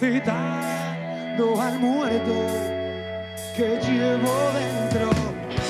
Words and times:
resucitando 0.00 1.60
al 1.60 1.78
muerto 1.78 2.34
que 3.54 3.68
llevo 3.86 4.34
dentro. 4.54 5.10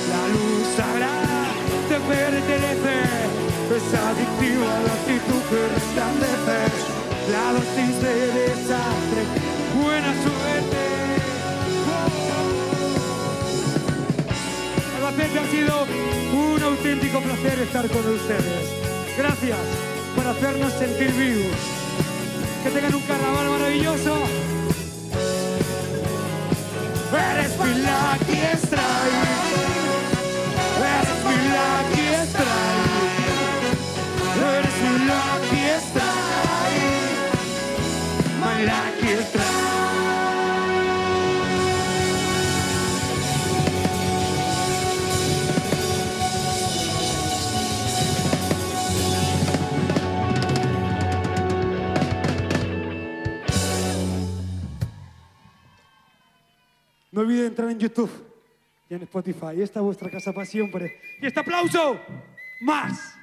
La 0.09 0.23
luz 0.29 0.67
sagrada 0.77 1.47
te 1.89 1.97
pertenece, 2.01 2.95
es 3.77 3.95
adictiva 3.95 4.71
la 4.87 4.93
actitud 4.93 5.43
que 5.51 5.69
resplandece. 5.75 6.59
La 7.31 7.53
dosis 7.53 8.03
de 8.03 8.15
desastre, 8.33 9.23
buena 9.83 10.13
suerte. 10.23 10.83
Albacete 14.97 15.39
ha 15.39 15.47
sido 15.51 15.87
un 16.33 16.63
auténtico 16.63 17.21
placer 17.21 17.59
estar 17.61 17.89
con 17.89 18.15
ustedes. 18.15 18.73
Gracias 19.17 19.59
por 20.17 20.27
hacernos 20.27 20.73
sentir 20.73 21.13
vivos. 21.13 21.80
Que 22.63 22.69
tengan 22.69 22.95
un 22.95 23.03
carnaval 23.03 23.49
maravilloso. 23.49 24.23
Eres 27.13 27.59
mi. 27.59 29.50
No 57.13 57.23
olviden 57.23 57.47
entrar 57.47 57.71
en 57.71 57.79
YouTube 57.79 58.11
y 58.89 58.95
en 58.95 59.03
Spotify. 59.03 59.61
Esta 59.61 59.81
es 59.81 59.85
vuestra 59.85 60.11
casa 60.11 60.33
para 60.33 60.47
siempre. 60.47 60.99
Y 61.21 61.27
este 61.27 61.41
aplauso, 61.41 61.99
más. 62.61 63.15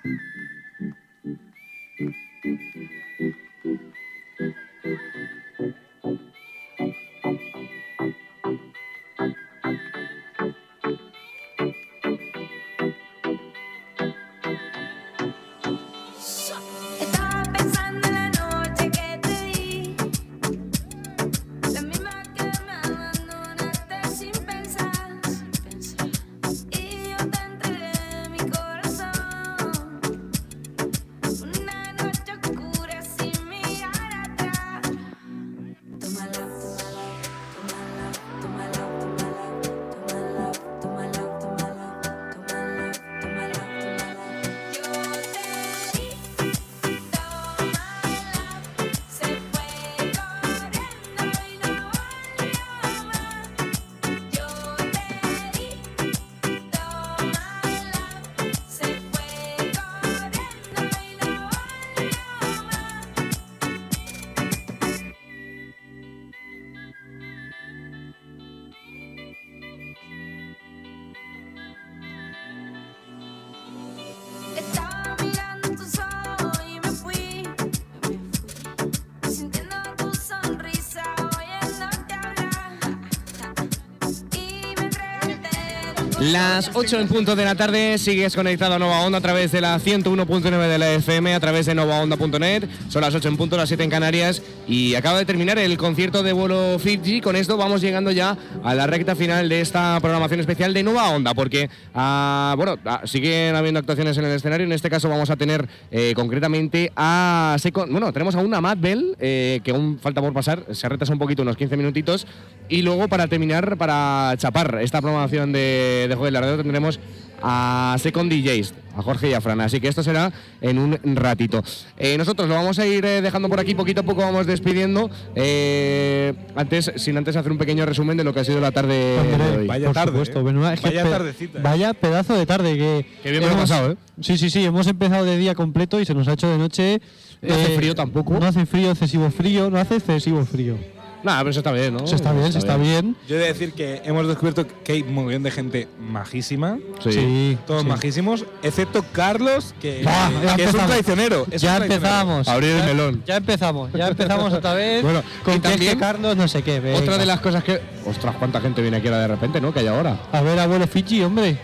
Las 86.31 86.71
8 86.73 86.99
en 86.99 87.07
punto 87.07 87.35
de 87.35 87.45
la 87.45 87.55
tarde, 87.55 87.97
sigues 87.97 88.35
conectado 88.35 88.73
a 88.73 88.79
Nova 88.79 89.01
Onda 89.01 89.19
a 89.19 89.21
través 89.21 89.51
de 89.53 89.61
la 89.61 89.79
101.9 89.79 90.67
de 90.67 90.77
la 90.77 90.91
FM, 90.95 91.33
a 91.33 91.39
través 91.39 91.67
de 91.67 91.73
novaonda.net. 91.75 92.65
Son 92.89 93.01
las 93.01 93.15
8 93.15 93.29
en 93.29 93.37
punto, 93.37 93.55
las 93.55 93.69
7 93.69 93.83
en 93.85 93.89
Canarias. 93.89 94.41
Y 94.67 94.95
acaba 94.95 95.19
de 95.19 95.25
terminar 95.25 95.57
el 95.57 95.77
concierto 95.77 96.23
de 96.23 96.33
vuelo 96.33 96.79
Fiji. 96.79 97.21
Con 97.21 97.37
esto 97.37 97.55
vamos 97.55 97.79
llegando 97.81 98.11
ya 98.11 98.37
a 98.63 98.75
la 98.75 98.87
recta 98.87 99.15
final 99.15 99.47
de 99.47 99.61
esta 99.61 99.97
programación 100.01 100.41
especial 100.41 100.73
de 100.73 100.83
Nova 100.83 101.09
Onda, 101.11 101.33
porque 101.33 101.69
ah, 101.95 102.55
bueno, 102.57 102.77
ah, 102.85 103.01
siguen 103.05 103.55
habiendo 103.55 103.79
actuaciones 103.79 104.17
en 104.17 104.25
el 104.25 104.31
escenario. 104.31 104.65
En 104.65 104.73
este 104.73 104.89
caso 104.89 105.07
vamos 105.07 105.29
a 105.29 105.37
tener 105.37 105.69
eh, 105.91 106.11
concretamente 106.13 106.91
a 106.97 107.55
Secon- 107.59 107.89
bueno, 107.89 108.11
tenemos 108.11 108.35
a 108.35 108.39
una 108.39 108.59
Matt 108.59 108.81
Bell, 108.81 109.15
eh, 109.19 109.61
que 109.63 109.71
aún 109.71 109.97
falta 109.99 110.19
por 110.19 110.33
pasar, 110.33 110.65
se 110.71 110.89
retrasa 110.89 111.13
un 111.13 111.19
poquito, 111.19 111.43
unos 111.43 111.55
15 111.55 111.77
minutitos. 111.77 112.27
Y 112.67 112.81
luego 112.81 113.07
para 113.07 113.27
terminar, 113.27 113.77
para 113.77 114.33
chapar 114.37 114.79
esta 114.81 114.99
programación 115.01 115.53
de, 115.53 116.07
de 116.09 116.16
Lardero, 116.31 116.57
tendremos 116.57 116.99
a 117.41 117.95
Second 117.99 118.31
DJs, 118.31 118.73
a 118.97 119.01
Jorge 119.03 119.29
y 119.29 119.33
a 119.33 119.41
Fran. 119.41 119.61
Así 119.61 119.79
que 119.79 119.87
esto 119.87 120.01
será 120.01 120.31
en 120.59 120.79
un 120.79 120.97
ratito. 121.15 121.63
Eh, 121.97 122.17
nosotros 122.17 122.49
lo 122.49 122.55
vamos 122.55 122.79
a 122.79 122.85
ir 122.87 123.05
eh, 123.05 123.21
dejando 123.21 123.47
por 123.47 123.59
aquí, 123.59 123.75
poquito 123.75 124.01
a 124.01 124.03
poco 124.03 124.21
vamos 124.21 124.47
despidiendo. 124.47 125.09
Eh, 125.35 126.33
antes, 126.55 126.91
sin 126.95 127.15
antes 127.17 127.35
hacer 127.35 127.51
un 127.51 127.57
pequeño 127.59 127.85
resumen 127.85 128.17
de 128.17 128.23
lo 128.23 128.33
que 128.33 128.39
ha 128.39 128.43
sido 128.43 128.59
la 128.59 128.71
tarde 128.71 128.95
de 128.95 129.57
hoy. 129.59 129.67
Vaya 129.67 129.85
Por 129.87 129.93
tarde, 129.93 130.11
supuesto, 130.25 130.39
¿eh? 130.49 130.73
es 130.73 130.81
Vaya 130.81 131.03
tardecita. 131.09 131.59
Vaya 131.61 131.93
pedazo 131.93 132.33
de 132.35 132.45
tarde 132.45 132.73
que. 132.75 133.05
Qué 133.23 133.29
bien 133.31 133.43
me 133.43 133.47
lo 133.49 133.53
he 133.53 133.55
hemos- 133.55 133.69
pasado, 133.69 133.91
¿eh? 133.91 133.97
Sí, 134.19 134.37
sí, 134.37 134.49
sí, 134.49 134.65
hemos 134.65 134.87
empezado 134.87 135.25
de 135.25 135.37
día 135.37 135.53
completo 135.53 135.99
y 136.01 136.05
se 136.05 136.15
nos 136.15 136.27
ha 136.27 136.33
hecho 136.33 136.47
de 136.49 136.57
noche. 136.57 136.95
eh, 136.95 137.01
No 137.43 137.53
hace 137.53 137.75
frío 137.75 137.93
tampoco. 137.93 138.33
No 138.39 138.47
hace 138.47 138.65
frío, 138.65 138.89
excesivo 138.91 139.29
frío, 139.29 139.69
no 139.69 139.77
hace 139.77 139.97
excesivo 139.97 140.43
frío. 140.43 140.75
Nada, 141.23 141.39
pero 141.39 141.49
eso 141.49 141.59
está 141.61 141.71
bien, 141.71 141.93
¿no? 141.95 142.03
Eso 142.05 142.15
está 142.15 142.31
bien, 142.31 142.51
se 142.53 142.59
está 142.59 142.77
bien. 142.77 143.15
Yo 143.27 143.35
he 143.35 143.39
de 143.39 143.47
decir 143.47 143.73
que 143.73 144.01
hemos 144.05 144.27
descubierto 144.27 144.65
que 144.83 144.91
hay 144.93 145.01
un 145.01 145.13
montón 145.15 145.43
de 145.43 145.51
gente 145.51 145.87
majísima. 145.99 146.77
Sí. 147.03 147.57
Todos 147.65 147.81
sí. 147.81 147.87
majísimos, 147.87 148.45
excepto 148.63 149.03
Carlos, 149.13 149.73
que, 149.81 150.03
Bah, 150.03 150.29
ya 150.45 150.55
que 150.55 150.63
es 150.65 150.73
un 150.73 150.85
traicionero. 150.85 151.41
es 151.51 151.61
un 151.63 151.67
Ya 151.69 151.75
traicionero. 151.77 151.95
empezamos. 151.95 152.47
Abrir 152.47 152.69
el 152.71 152.77
Ya- 152.79 152.85
melón. 152.85 153.23
Ya 153.25 153.35
empezamos, 153.37 153.91
ya 153.93 154.07
empezamos 154.09 154.53
otra 154.53 154.73
vez. 154.73 155.01
Bueno, 155.03 155.23
con 155.43 155.53
que 155.59 155.67
es 155.67 155.73
también- 155.73 155.91
que 155.93 155.97
Carlos 155.99 156.37
no 156.37 156.47
sé 156.47 156.61
qué. 156.61 156.79
venga. 156.79 156.99
Otra 156.99 157.17
de 157.17 157.25
las 157.25 157.39
cosas 157.39 157.63
que. 157.63 157.81
Ostras, 158.05 158.35
cuánta 158.37 158.61
gente 158.61 158.81
viene 158.81 158.97
aquí 158.97 159.07
ahora 159.07 159.21
de 159.21 159.27
repente, 159.27 159.59
¿no? 159.59 159.73
Que 159.73 159.79
hay 159.79 159.87
ahora. 159.87 160.17
A 160.31 160.41
ver, 160.41 160.59
abuelo 160.59 160.87
Fiji, 160.87 161.23
hombre. 161.23 161.57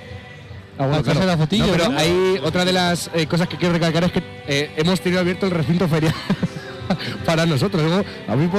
Ah, 0.79 0.87
bueno, 0.87 1.25
la 1.25 1.37
fotillo, 1.37 1.67
No, 1.67 1.71
pero 1.71 1.89
¿no? 1.89 1.99
hay 1.99 2.39
otra 2.43 2.65
de 2.65 2.73
las 2.73 3.09
eh, 3.13 3.27
cosas 3.27 3.47
que 3.47 3.57
quiero 3.57 3.73
recalcar 3.75 4.05
es 4.05 4.11
que 4.11 4.23
eh, 4.47 4.71
hemos 4.75 4.99
tenido 4.99 5.21
abierto 5.21 5.45
el 5.45 5.51
recinto 5.51 5.87
ferial 5.87 6.13
para 7.35 7.45
nosotros. 7.47 7.83
¿no? 7.83 8.03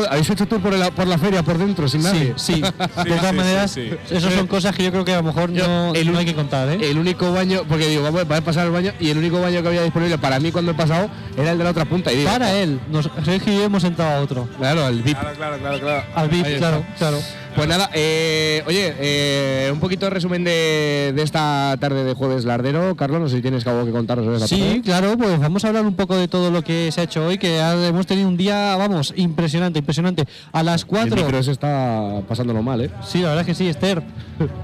¿Habéis, 0.08 0.30
hecho 0.30 0.46
tour 0.46 0.60
por 0.60 0.72
la, 0.74 0.90
por 0.90 1.06
la 1.06 1.16
feria 1.16 1.42
por 1.42 1.58
dentro 1.58 1.88
sin 1.88 2.02
Sí, 2.02 2.06
nadie? 2.06 2.34
sí. 2.36 2.60
De 3.04 3.10
todas 3.10 3.30
sí, 3.30 3.36
maneras, 3.36 3.70
sí, 3.70 3.90
esas 4.10 4.34
son 4.34 4.46
cosas 4.46 4.74
que 4.74 4.84
yo 4.84 4.90
creo 4.90 5.04
que 5.04 5.12
a 5.12 5.16
lo 5.18 5.22
mejor 5.22 5.52
Yo, 5.52 5.66
no, 5.66 5.94
el 5.94 6.12
no 6.12 6.18
hay 6.18 6.24
que 6.24 6.34
contar, 6.34 6.68
¿eh? 6.68 6.90
El 6.90 6.98
único 6.98 7.32
baño, 7.32 7.62
porque 7.68 7.88
digo, 7.88 8.02
vamos 8.02 8.22
a 8.28 8.40
pasar 8.40 8.66
el 8.66 8.72
baño 8.72 8.92
y 8.98 9.10
el 9.10 9.18
único 9.18 9.40
baño 9.40 9.62
que 9.62 9.68
había 9.68 9.82
disponible 9.82 10.18
para 10.18 10.40
mí 10.40 10.50
cuando 10.50 10.72
he 10.72 10.74
pasado 10.74 11.08
era 11.36 11.52
el 11.52 11.58
de 11.58 11.64
la 11.64 11.70
otra 11.70 11.84
punta. 11.84 12.12
Y 12.12 12.16
digo, 12.18 12.30
Para 12.30 12.52
él. 12.52 12.80
Nos, 12.90 13.08
Sergio 13.24 13.52
y 13.52 13.56
yo 13.56 13.64
hemos 13.64 13.84
entrado 13.84 14.18
a 14.18 14.20
otro. 14.20 14.48
Claro, 14.58 14.88
el 14.88 15.02
VIP. 15.02 15.18
Claro, 15.18 15.36
claro, 15.36 15.58
claro, 15.58 15.80
claro. 15.80 16.04
Al 16.14 16.28
VIP, 16.28 16.58
claro, 16.58 16.84
claro. 16.98 17.18
Pues 17.56 17.68
nada, 17.68 17.88
eh, 17.94 18.64
oye, 18.66 18.94
eh, 18.98 19.70
un 19.72 19.78
poquito 19.78 20.06
de 20.06 20.10
resumen 20.10 20.42
de, 20.42 21.12
de 21.14 21.22
esta 21.22 21.76
tarde 21.78 22.02
de 22.02 22.12
jueves 22.14 22.44
lardero. 22.44 22.96
Carlos, 22.96 23.20
no 23.20 23.28
sé 23.28 23.36
si 23.36 23.42
tienes 23.42 23.64
algo 23.68 23.84
que 23.84 23.92
contarnos 23.92 24.26
de 24.26 24.34
esta 24.34 24.48
Sí, 24.48 24.60
tarde. 24.60 24.82
claro, 24.82 25.16
pues 25.16 25.38
vamos 25.38 25.64
a 25.64 25.68
hablar 25.68 25.86
un 25.86 25.94
poco 25.94 26.16
de 26.16 26.26
todo 26.26 26.50
lo 26.50 26.62
que 26.62 26.90
se 26.90 27.00
ha 27.00 27.04
hecho 27.04 27.24
hoy, 27.26 27.38
que 27.38 27.60
ha- 27.60 27.86
hemos 27.86 28.06
tenido 28.08 28.26
un 28.28 28.36
día, 28.36 28.74
vamos, 28.76 29.12
impresionante, 29.16 29.78
impresionante. 29.78 30.24
A 30.50 30.64
las 30.64 30.82
El 30.82 30.86
4. 30.88 31.16
micro 31.16 31.38
ese 31.38 31.52
está 31.52 32.22
pasándolo 32.26 32.60
mal, 32.60 32.80
¿eh? 32.80 32.90
Sí, 33.06 33.20
la 33.20 33.28
verdad 33.28 33.42
es 33.42 33.46
que 33.46 33.54
sí, 33.54 33.68
Esther. 33.68 34.02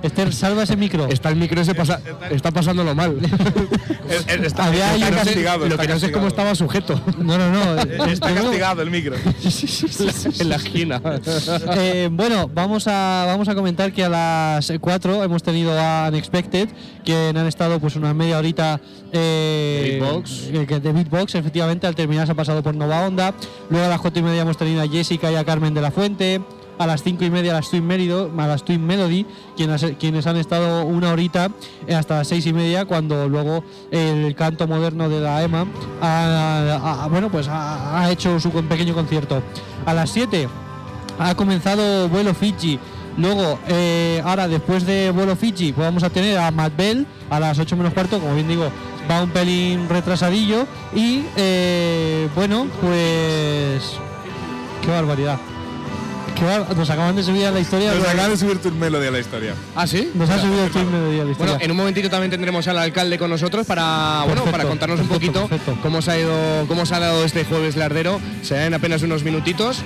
Esther, 0.02 0.32
salva 0.32 0.64
ese 0.64 0.76
micro. 0.76 1.06
Está 1.06 1.28
el 1.28 1.36
micro 1.36 1.60
ese 1.60 1.76
pasa- 1.76 2.00
está 2.30 2.50
pasándolo 2.50 2.92
mal. 2.96 3.16
Está, 4.42 4.64
Había 4.64 5.10
castigado. 5.10 5.68
lo 5.68 5.78
que 5.78 5.86
no 5.86 5.98
sé 6.00 6.06
es 6.06 6.12
cómo 6.12 6.26
estaba 6.26 6.54
sujeto 6.56 7.00
No, 7.18 7.38
no, 7.38 7.48
no. 7.52 7.80
Está 8.06 8.34
castigado 8.34 8.82
el 8.82 8.90
micro. 8.90 9.14
en 10.40 10.48
la 10.48 10.56
esquina. 10.56 11.00
Eh, 11.76 12.08
bueno, 12.10 12.50
vamos 12.52 12.79
vamos 12.84 12.86
a, 12.88 13.24
vamos 13.26 13.48
a 13.48 13.54
comentar 13.54 13.92
que 13.92 14.04
a 14.04 14.08
las 14.08 14.72
4 14.80 15.22
hemos 15.24 15.42
tenido 15.42 15.78
a 15.78 16.06
Unexpected, 16.08 16.68
que 17.04 17.28
han 17.28 17.36
estado 17.46 17.78
pues 17.78 17.96
una 17.96 18.14
media 18.14 18.38
horita 18.38 18.80
eh, 19.12 19.98
De 20.00 20.00
Beatbox. 20.00 20.82
de 20.82 20.92
Beatbox, 20.92 21.34
efectivamente, 21.34 21.86
al 21.86 21.94
terminar 21.94 22.26
se 22.26 22.32
ha 22.32 22.34
pasado 22.36 22.62
por 22.62 22.74
Nova 22.74 23.06
Onda. 23.06 23.34
Luego 23.68 23.84
a 23.84 23.88
las 23.88 24.00
4 24.00 24.20
y 24.20 24.22
media 24.22 24.42
hemos 24.42 24.56
tenido 24.56 24.80
a 24.80 24.88
Jessica 24.88 25.30
y 25.30 25.36
a 25.36 25.44
Carmen 25.44 25.74
de 25.74 25.80
la 25.82 25.90
Fuente. 25.90 26.40
A 26.78 26.86
las 26.86 27.02
5 27.02 27.22
y 27.24 27.28
media 27.30 27.50
a 27.52 27.56
las 27.56 27.68
Twin, 27.68 27.86
Merido, 27.86 28.30
a 28.38 28.46
las 28.46 28.64
Twin 28.64 28.86
Melody, 28.86 29.26
quienes, 29.54 29.84
quienes 29.98 30.26
han 30.26 30.38
estado 30.38 30.86
una 30.86 31.12
horita 31.12 31.50
eh, 31.86 31.94
hasta 31.94 32.16
las 32.16 32.28
6 32.28 32.46
y 32.46 32.52
media, 32.54 32.86
cuando 32.86 33.28
luego 33.28 33.62
el 33.90 34.34
canto 34.34 34.66
moderno 34.66 35.10
de 35.10 35.20
la 35.20 35.42
EMA 35.42 35.66
ha, 36.00 37.02
ha- 37.04 37.08
bueno, 37.08 37.30
pues 37.30 37.48
ha, 37.48 38.00
ha 38.00 38.10
hecho 38.10 38.40
su 38.40 38.50
pequeño 38.50 38.94
concierto. 38.94 39.42
A 39.84 39.92
las 39.92 40.08
7 40.08 40.48
ha 41.20 41.34
comenzado 41.34 42.08
vuelo 42.08 42.34
Fiji. 42.34 42.78
Luego, 43.16 43.58
eh, 43.68 44.22
ahora 44.24 44.48
después 44.48 44.86
de 44.86 45.10
vuelo 45.10 45.36
Fiji, 45.36 45.72
pues 45.72 45.86
vamos 45.86 46.02
a 46.02 46.10
tener 46.10 46.38
a 46.38 46.50
Matt 46.50 46.76
Bell 46.76 47.06
a 47.28 47.38
las 47.40 47.58
8 47.58 47.76
menos 47.76 47.92
cuarto, 47.92 48.18
como 48.18 48.34
bien 48.34 48.48
digo, 48.48 48.70
va 49.10 49.22
un 49.22 49.30
pelín 49.30 49.88
retrasadillo. 49.88 50.66
Y 50.94 51.22
eh, 51.36 52.28
bueno, 52.34 52.66
pues. 52.80 53.82
Qué 54.82 54.90
barbaridad. 54.90 55.38
Qué 56.34 56.44
bar- 56.46 56.74
Nos 56.74 56.88
acaban 56.88 57.14
de 57.16 57.22
subir 57.22 57.44
a 57.44 57.50
la 57.50 57.60
historia. 57.60 57.92
Nos 57.92 58.08
acaban 58.08 58.30
de 58.30 58.36
subir 58.38 58.58
tu 58.62 58.70
melodía 58.70 59.08
a 59.08 59.12
la 59.12 59.18
historia. 59.18 59.54
¿Ah, 59.76 59.86
sí? 59.86 60.10
Nos 60.14 60.30
ha 60.30 60.38
subido 60.40 60.64
el 60.64 60.70
film 60.70 60.90
de 60.90 60.98
la 61.24 61.30
historia. 61.30 61.34
Bueno, 61.36 61.58
en 61.60 61.70
un 61.70 61.76
momentito 61.76 62.08
también 62.08 62.30
tendremos 62.30 62.66
al 62.68 62.78
alcalde 62.78 63.18
con 63.18 63.28
nosotros 63.28 63.66
para, 63.66 64.22
bueno, 64.24 64.44
para 64.44 64.64
contarnos 64.64 65.00
un 65.00 65.08
poquito 65.08 65.48
perfecto. 65.48 65.76
cómo 65.82 66.00
se 66.00 66.12
ha 66.12 66.18
ido, 66.18 66.64
cómo 66.66 66.86
se 66.86 66.94
ha 66.94 67.00
dado 67.00 67.24
este 67.24 67.44
jueves 67.44 67.76
lardero. 67.76 68.20
Será 68.42 68.64
en 68.66 68.72
apenas 68.72 69.02
unos 69.02 69.22
minutitos. 69.22 69.82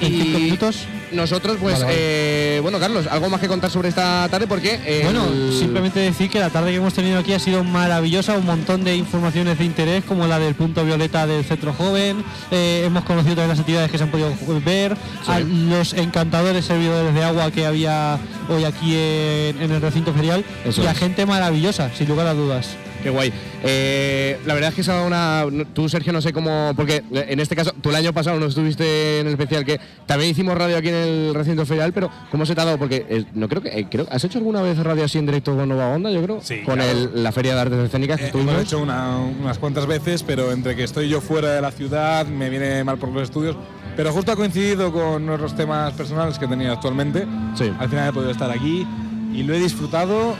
Minutos. 0.00 0.86
Nosotros, 1.12 1.56
pues, 1.60 1.74
Vale, 1.74 1.84
vale. 1.84 1.96
eh, 1.98 2.58
bueno, 2.62 2.80
Carlos, 2.80 3.06
algo 3.08 3.30
más 3.30 3.40
que 3.40 3.46
contar 3.46 3.70
sobre 3.70 3.88
esta 3.90 4.26
tarde 4.28 4.48
porque 4.48 4.80
eh, 4.84 5.02
Bueno, 5.04 5.24
el- 5.32 5.52
simplemente 5.56 6.00
decir 6.00 6.28
que 6.28 6.40
la 6.40 6.50
tarde 6.50 6.70
que 6.72 6.76
hemos 6.78 6.92
tenido 6.94 7.18
aquí 7.20 7.32
ha 7.32 7.38
sido 7.38 7.62
maravillosa, 7.62 8.36
un 8.36 8.44
montón 8.44 8.82
de 8.82 8.96
informaciones 8.96 9.56
de 9.58 9.64
interés, 9.64 10.02
como 10.04 10.26
la 10.26 10.40
del 10.40 10.56
punto 10.56 10.84
violeta 10.84 11.24
del 11.26 11.44
Centro 11.44 11.72
Joven. 11.72 12.24
eh, 12.50 12.82
hemos 12.84 13.04
conocido 13.04 13.36
todas 13.36 13.48
las 13.50 13.60
actividades 13.60 13.90
que 13.90 13.98
se 13.98 14.04
han 14.04 14.10
podido 14.10 14.32
ver, 14.64 14.96
a 15.28 15.38
los 15.38 15.92
encantadores 15.92 16.64
servidores 16.64 17.14
de 17.14 17.22
agua 17.22 17.52
que 17.52 17.64
había 17.66 18.18
hoy 18.48 18.64
aquí 18.64 18.94
en, 18.96 19.62
en 19.62 19.70
el 19.70 19.80
recinto 19.80 20.12
ferial 20.12 20.44
Eso 20.64 20.82
y 20.82 20.86
a 20.86 20.90
es. 20.90 20.98
gente 20.98 21.24
maravillosa, 21.24 21.90
sin 21.96 22.08
lugar 22.08 22.26
a 22.26 22.34
dudas. 22.34 22.70
Qué 23.06 23.10
guay. 23.10 23.32
Eh, 23.62 24.38
la 24.46 24.54
verdad 24.54 24.70
es 24.70 24.74
que 24.76 24.82
se 24.82 24.90
ha 24.90 24.94
dado 24.94 25.06
una. 25.06 25.44
Tú, 25.72 25.88
Sergio, 25.88 26.12
no 26.12 26.20
sé 26.20 26.32
cómo. 26.32 26.72
Porque 26.74 27.04
en 27.12 27.38
este 27.40 27.54
caso, 27.54 27.72
tú 27.80 27.90
el 27.90 27.94
año 27.96 28.12
pasado 28.12 28.40
no 28.40 28.46
estuviste 28.46 29.20
en 29.20 29.26
el 29.28 29.32
especial, 29.34 29.64
que 29.64 29.78
también 30.06 30.30
hicimos 30.32 30.56
radio 30.58 30.76
aquí 30.76 30.88
en 30.88 30.94
el 30.94 31.34
recinto 31.34 31.64
ferial, 31.66 31.92
pero 31.92 32.10
¿cómo 32.30 32.44
se 32.46 32.54
te 32.54 32.60
ha 32.60 32.64
dado? 32.64 32.78
Porque 32.78 33.06
eh, 33.08 33.24
no 33.34 33.48
creo 33.48 33.62
que. 33.62 33.68
eh, 33.78 33.86
creo, 33.90 34.06
¿Has 34.10 34.24
hecho 34.24 34.38
alguna 34.38 34.60
vez 34.62 34.76
radio 34.78 35.04
así 35.04 35.18
en 35.18 35.26
directo 35.26 35.54
con 35.54 35.68
Nova 35.68 35.88
Onda? 35.88 36.10
Yo 36.10 36.22
creo. 36.22 36.40
Sí, 36.42 36.62
Con 36.64 36.76
claro. 36.76 36.90
el- 36.90 37.22
la 37.22 37.30
Feria 37.32 37.54
de 37.54 37.60
Artes 37.60 37.78
Escénicas 37.78 38.18
que 38.20 38.26
Eh, 38.26 38.30
hemos 38.34 38.60
hecho 38.60 38.78
una- 38.80 39.18
unas 39.18 39.58
cuantas 39.58 39.86
veces, 39.86 40.22
pero 40.22 40.50
entre 40.52 40.74
que 40.74 40.82
estoy 40.84 41.08
yo 41.08 41.20
fuera 41.20 41.50
de 41.52 41.60
la 41.60 41.70
ciudad, 41.70 42.26
me 42.26 42.50
viene 42.50 42.82
mal 42.84 42.98
por 42.98 43.10
los 43.10 43.22
estudios. 43.22 43.56
Pero 43.96 44.12
justo 44.12 44.32
ha 44.32 44.36
coincidido 44.36 44.92
con 44.92 45.24
nuestros 45.24 45.54
temas 45.56 45.92
personales 45.94 46.38
que 46.38 46.46
tenía 46.46 46.72
actualmente. 46.72 47.26
Sí. 47.54 47.70
Al 47.78 47.88
final 47.88 48.08
he 48.08 48.12
podido 48.12 48.30
estar 48.32 48.50
aquí 48.50 48.86
y 49.32 49.42
lo 49.44 49.54
he 49.54 49.58
disfrutado 49.60 50.34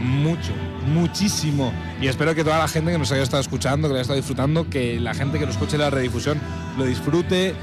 mucho, 0.00 0.52
muchísimo. 0.86 1.72
Y 2.00 2.06
espero 2.08 2.34
que 2.34 2.44
toda 2.44 2.58
la 2.58 2.68
gente 2.68 2.92
que 2.92 2.98
nos 2.98 3.10
haya 3.12 3.22
estado 3.22 3.40
escuchando, 3.40 3.88
que 3.88 3.92
lo 3.92 3.94
haya 3.96 4.02
estado 4.02 4.16
disfrutando, 4.18 4.68
que 4.68 4.98
la 5.00 5.14
gente 5.14 5.38
que 5.38 5.44
lo 5.46 5.50
escuche 5.52 5.78
la 5.78 5.90
redifusión 5.90 6.40
lo 6.78 6.84
disfrute. 6.84 7.54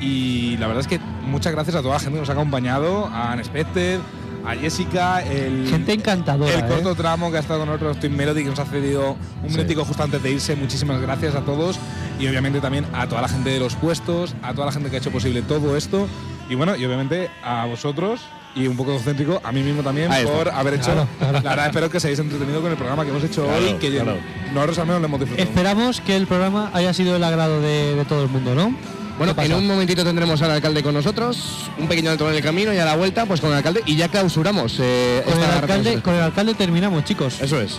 Y 0.00 0.56
la 0.58 0.66
verdad 0.66 0.80
es 0.80 0.86
que 0.86 0.98
muchas 1.26 1.52
gracias 1.52 1.76
a 1.76 1.82
toda 1.82 1.94
la 1.94 2.00
gente 2.00 2.14
que 2.14 2.20
nos 2.20 2.30
ha 2.30 2.32
acompañado, 2.32 3.06
a 3.12 3.32
Unexpected, 3.34 3.98
a 4.46 4.54
Jessica, 4.54 5.20
el, 5.22 5.66
Gente 5.68 5.92
encantadora. 5.92 6.50
el 6.54 6.60
¿eh? 6.64 6.66
corto 6.66 6.94
tramo 6.94 7.30
que 7.30 7.36
ha 7.36 7.40
estado 7.40 7.60
con 7.60 7.68
nosotros, 7.68 8.00
Twin 8.00 8.16
Melody, 8.16 8.42
que 8.44 8.48
nos 8.50 8.58
ha 8.58 8.64
cedido 8.64 9.16
un 9.42 9.50
Sí. 9.50 9.56
minutico 9.56 9.84
justo 9.84 10.02
antes 10.02 10.22
de 10.22 10.30
irse. 10.32 10.56
Muchísimas 10.56 11.00
gracias 11.02 11.34
a 11.34 11.42
todos 11.42 11.78
y 12.18 12.26
obviamente 12.26 12.60
también 12.60 12.86
a 12.94 13.06
toda 13.06 13.20
la 13.20 13.28
gente 13.28 13.50
de 13.50 13.60
los 13.60 13.74
puestos, 13.74 14.34
a 14.42 14.54
toda 14.54 14.66
la 14.66 14.72
gente 14.72 14.88
que 14.88 14.96
ha 14.96 14.98
hecho 14.98 15.10
posible 15.10 15.42
todo 15.42 15.76
esto. 15.76 16.08
Y 16.48 16.54
bueno, 16.54 16.74
y 16.76 16.84
obviamente 16.86 17.28
a 17.44 17.66
vosotros 17.66 18.22
y 18.54 18.66
un 18.66 18.76
poco 18.76 18.90
egocéntrico, 18.92 19.40
a 19.44 19.52
mí 19.52 19.62
mismo 19.62 19.82
también, 19.82 20.10
Ahí 20.10 20.24
está. 20.24 20.34
por 20.36 20.48
haber 20.50 20.74
hecho. 20.74 20.84
Claro, 20.92 21.06
claro. 21.18 21.32
La 21.44 21.50
verdad, 21.50 21.66
espero 21.66 21.90
que 21.90 21.96
os 21.98 22.04
hayáis 22.04 22.18
entretenido 22.18 22.60
con 22.60 22.70
el 22.70 22.76
programa 22.76 23.04
que 23.04 23.10
hemos 23.10 23.22
hecho 23.24 23.44
Claro, 23.44 23.58
hoy, 23.64 23.74
que 23.74 23.90
claro. 23.90 24.16
nosotros 24.52 24.78
al 24.78 24.86
menos 24.86 25.00
lo 25.02 25.06
hemos 25.06 25.20
disfrutado. 25.20 25.48
Esperamos 25.48 26.00
que 26.00 26.16
el 26.16 26.26
programa 26.26 26.70
haya 26.74 26.92
sido 26.92 27.16
el 27.16 27.22
agrado 27.24 27.60
de, 27.60 27.94
de 27.94 28.04
todo 28.04 28.22
el 28.24 28.28
mundo, 28.28 28.54
¿no? 28.54 28.74
Bueno, 29.18 29.36
¿Qué 29.36 29.44
en 29.44 29.52
un 29.52 29.66
momentito 29.66 30.02
tendremos 30.02 30.40
al 30.40 30.50
alcalde 30.50 30.82
con 30.82 30.94
nosotros, 30.94 31.68
un 31.78 31.86
pequeño 31.88 32.10
alto 32.10 32.28
en 32.30 32.36
el 32.36 32.42
camino 32.42 32.72
y 32.72 32.78
a 32.78 32.86
la 32.86 32.96
vuelta, 32.96 33.26
pues 33.26 33.40
con 33.42 33.50
el 33.50 33.56
alcalde 33.56 33.82
y 33.84 33.94
ya 33.96 34.08
clausuramos. 34.08 34.78
eh, 34.80 35.22
con, 35.26 35.38
el 35.42 35.50
alcalde, 35.50 36.00
con 36.00 36.14
el 36.14 36.22
alcalde 36.22 36.54
terminamos, 36.54 37.04
chicos. 37.04 37.38
Eso 37.42 37.60
es. 37.60 37.76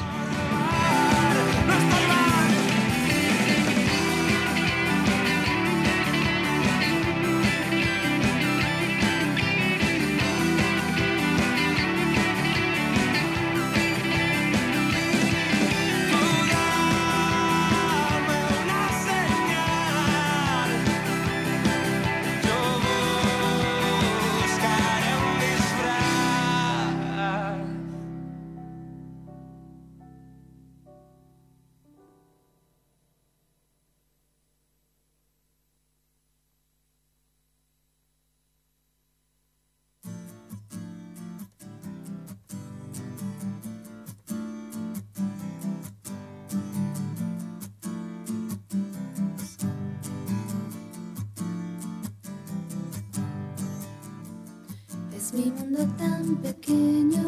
Mundo 55.72 55.88
tan 55.98 56.36
pequeño, 56.42 57.21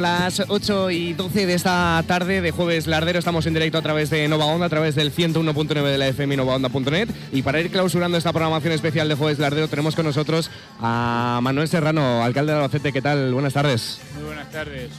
Bueno, 0.00 0.18
las 0.18 0.42
8 0.48 0.90
y 0.92 1.12
12 1.12 1.44
de 1.44 1.52
esta 1.52 2.02
tarde 2.06 2.40
de 2.40 2.52
jueves 2.52 2.86
lardero 2.86 3.18
estamos 3.18 3.44
en 3.44 3.52
directo 3.52 3.76
a 3.76 3.82
través 3.82 4.08
de 4.08 4.26
Nova 4.28 4.46
Onda, 4.46 4.64
a 4.64 4.68
través 4.70 4.94
del 4.94 5.14
101.9 5.14 5.82
de 5.82 5.98
la 5.98 6.08
FM 6.08 6.38
novaonda.net. 6.38 7.10
Y 7.32 7.42
para 7.42 7.60
ir 7.60 7.70
clausurando 7.70 8.16
esta 8.16 8.32
programación 8.32 8.72
especial 8.72 9.10
de 9.10 9.14
jueves 9.14 9.38
lardero 9.38 9.68
tenemos 9.68 9.94
con 9.94 10.06
nosotros 10.06 10.50
a 10.80 11.40
Manuel 11.42 11.68
Serrano, 11.68 12.24
alcalde 12.24 12.52
de 12.52 12.58
Albacete. 12.58 12.94
¿Qué 12.94 13.02
tal? 13.02 13.34
Buenas 13.34 13.52
tardes. 13.52 14.00
Muy 14.14 14.24
buenas 14.24 14.50
tardes 14.50 14.90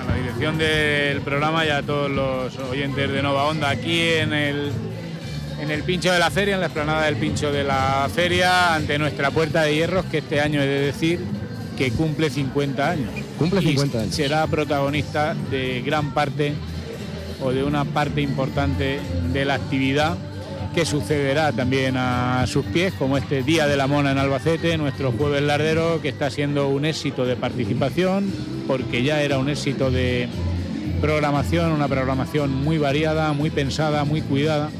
a 0.00 0.04
la 0.04 0.16
dirección 0.16 0.56
del 0.56 1.20
programa 1.22 1.66
y 1.66 1.70
a 1.70 1.82
todos 1.82 2.08
los 2.08 2.56
oyentes 2.58 3.10
de 3.10 3.22
Nova 3.22 3.46
Onda 3.46 3.70
aquí 3.70 4.02
en 4.02 4.32
el, 4.32 4.70
en 5.60 5.70
el 5.72 5.82
Pincho 5.82 6.12
de 6.12 6.20
la 6.20 6.30
Feria, 6.30 6.54
en 6.54 6.60
la 6.60 6.66
explanada 6.66 7.06
del 7.06 7.16
Pincho 7.16 7.50
de 7.50 7.64
la 7.64 8.08
Feria, 8.14 8.72
ante 8.72 9.00
nuestra 9.00 9.32
puerta 9.32 9.62
de 9.62 9.74
hierros, 9.74 10.04
que 10.04 10.18
este 10.18 10.40
año 10.40 10.62
he 10.62 10.66
de 10.66 10.80
decir 10.80 11.43
que 11.76 11.90
cumple 11.90 12.30
50 12.30 12.90
años. 12.90 13.10
Cumple 13.38 13.60
Y 13.62 13.66
50 13.68 13.98
años. 14.00 14.14
Será 14.14 14.46
protagonista 14.46 15.34
de 15.50 15.82
gran 15.82 16.12
parte 16.14 16.52
o 17.42 17.50
de 17.52 17.64
una 17.64 17.84
parte 17.84 18.20
importante 18.22 19.00
de 19.32 19.44
la 19.44 19.54
actividad 19.54 20.16
que 20.74 20.84
sucederá 20.84 21.52
también 21.52 21.96
a 21.96 22.44
sus 22.48 22.64
pies, 22.66 22.92
como 22.94 23.16
este 23.16 23.42
Día 23.44 23.66
de 23.68 23.76
la 23.76 23.86
Mona 23.86 24.10
en 24.10 24.18
Albacete, 24.18 24.76
nuestro 24.76 25.12
jueves 25.12 25.42
lardero, 25.42 26.00
que 26.02 26.08
está 26.08 26.30
siendo 26.30 26.68
un 26.68 26.84
éxito 26.84 27.24
de 27.24 27.36
participación, 27.36 28.32
porque 28.66 29.04
ya 29.04 29.22
era 29.22 29.38
un 29.38 29.48
éxito 29.48 29.92
de 29.92 30.28
programación, 31.00 31.70
una 31.72 31.86
programación 31.86 32.52
muy 32.52 32.78
variada, 32.78 33.32
muy 33.32 33.50
pensada, 33.50 34.04
muy 34.04 34.20
cuidada 34.22 34.70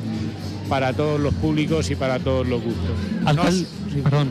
para 0.69 0.93
todos 0.95 1.21
los 1.21 1.35
públicos 1.35 1.91
y 1.91 1.95
para 1.95 2.19
todos 2.19 2.47
los 2.47 2.63
gustos. 2.63 2.91
Alcalde, 3.25 3.67
Nos- 3.95 4.03
perdón. 4.03 4.29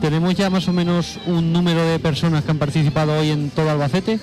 ¿Tenemos 0.00 0.34
ya 0.34 0.48
más 0.48 0.68
o 0.68 0.72
menos 0.72 1.18
un 1.26 1.52
número 1.52 1.84
de 1.84 1.98
personas 1.98 2.44
que 2.44 2.50
han 2.52 2.58
participado 2.58 3.18
hoy 3.18 3.30
en 3.30 3.50
todo 3.50 3.70
Albacete? 3.70 4.20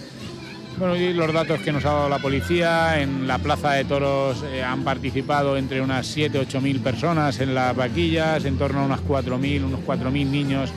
Bueno, 0.78 0.96
y 0.96 1.14
los 1.14 1.32
datos 1.34 1.60
que 1.62 1.72
nos 1.72 1.86
ha 1.86 1.92
dado 1.92 2.10
la 2.10 2.20
policía, 2.20 3.02
en 3.02 3.28
la 3.28 3.40
Plaza 3.40 3.74
de 3.74 3.86
Toros 3.86 4.44
eh, 4.52 4.64
han 4.64 4.84
participado 4.84 5.58
entre 5.58 5.82
unas 5.82 6.08
7 6.08 6.40
8 6.40 6.62
mil 6.62 6.80
personas 6.80 7.40
en 7.40 7.56
las 7.56 7.76
vaquillas, 7.76 8.46
en 8.46 8.58
torno 8.58 8.82
a 8.82 8.86
unas 8.86 9.02
4.000, 9.02 9.66
unos 9.66 9.80
4.000 9.82 10.12
niños 10.28 10.72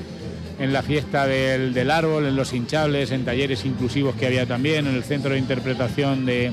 en 0.59 0.73
la 0.73 0.83
fiesta 0.83 1.27
del, 1.27 1.73
del 1.75 1.91
árbol, 1.91 2.27
en 2.27 2.37
los 2.37 2.53
hinchables, 2.53 3.13
en 3.13 3.25
talleres 3.25 3.65
inclusivos 3.65 4.15
que 4.17 4.27
había 4.27 4.47
también, 4.47 4.87
en 4.87 4.95
el 4.95 5.05
centro 5.05 5.33
de 5.33 5.39
interpretación 5.39 6.27
de 6.27 6.53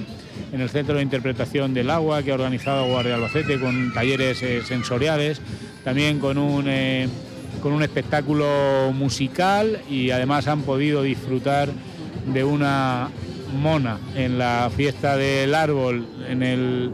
en 0.51 0.61
el 0.61 0.69
centro 0.69 0.95
de 0.95 1.01
interpretación 1.01 1.73
del 1.73 1.89
agua 1.89 2.21
que 2.21 2.31
ha 2.31 2.35
organizado 2.35 2.87
Guardia 2.87 3.15
Albacete 3.15 3.59
con 3.59 3.93
talleres 3.93 4.41
eh, 4.43 4.61
sensoriales, 4.63 5.41
también 5.83 6.19
con 6.19 6.37
un 6.37 6.65
eh, 6.67 7.07
con 7.61 7.73
un 7.73 7.83
espectáculo 7.83 8.91
musical 8.93 9.81
y 9.89 10.11
además 10.11 10.47
han 10.47 10.61
podido 10.61 11.01
disfrutar 11.03 11.69
de 12.33 12.43
una 12.43 13.09
mona 13.61 13.99
en 14.15 14.37
la 14.37 14.69
fiesta 14.75 15.15
del 15.17 15.53
árbol 15.55 16.05
en 16.27 16.43
el 16.43 16.91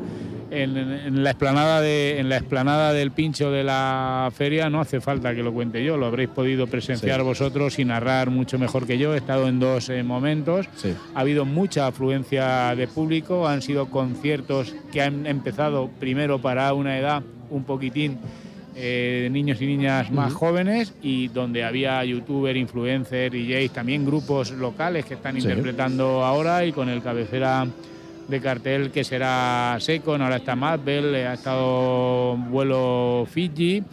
en, 0.54 0.76
en 0.78 1.24
la 1.24 1.30
explanada 1.32 1.80
de 1.80 2.20
en 2.20 2.28
la 2.28 2.36
explanada 2.36 2.92
del 2.92 3.12
pincho 3.12 3.52
de 3.52 3.64
la 3.64 4.30
feria 4.36 4.70
no 4.70 4.82
hace 4.82 5.00
falta 5.00 5.34
que 5.34 5.44
lo 5.44 5.54
cuente 5.54 5.82
yo 5.84 5.96
lo 5.96 6.06
habréis 6.08 6.28
podido 6.30 6.68
presenciar 6.68 7.22
Sí. 7.22 7.26
vosotros 7.26 7.80
y 7.80 7.86
narrar 7.86 8.30
mucho 8.32 8.60
mejor 8.60 8.86
que 8.86 8.98
yo 8.98 9.14
he 9.14 9.18
estado 9.18 9.48
en 9.48 9.60
dos 9.62 9.88
eh, 9.90 10.04
momentos 10.04 10.68
Sí. 10.76 10.94
ha 11.16 11.22
habido 11.22 11.46
mucha 11.46 11.88
afluencia 11.88 12.76
de 12.76 12.88
público, 12.88 13.48
han 13.48 13.62
sido 13.62 13.90
conciertos 13.90 14.76
que 14.92 15.02
han 15.02 15.26
empezado 15.26 15.90
primero 16.02 16.42
para 16.42 16.74
una 16.74 16.98
edad 17.00 17.24
un 17.50 17.64
poquitín 17.64 18.18
eh, 18.76 19.22
de 19.24 19.30
niños 19.30 19.62
y 19.62 19.66
niñas 19.66 20.12
más 20.12 20.34
jóvenes 20.34 20.94
y 21.02 21.28
donde 21.28 21.64
había 21.64 22.04
youtuber, 22.06 22.56
influencer, 22.56 23.32
DJs, 23.32 23.72
también 23.72 24.06
grupos 24.06 24.52
locales 24.52 25.06
que 25.06 25.16
están 25.16 25.36
Sí. 25.36 25.42
interpretando 25.48 26.24
ahora 26.24 26.66
y 26.66 26.72
con 26.72 26.88
el 26.90 27.02
cabecera 27.02 27.68
de 28.28 28.40
cartel 28.40 28.92
que 28.92 29.04
será 29.04 29.76
Secon, 29.82 30.22
ahora 30.22 30.38
está 30.38 30.56
Madbell, 30.56 31.14
eh, 31.16 31.28
ha 31.28 31.34
estado 31.34 32.38
vuelo 32.38 33.28
Fiji. 33.30 33.84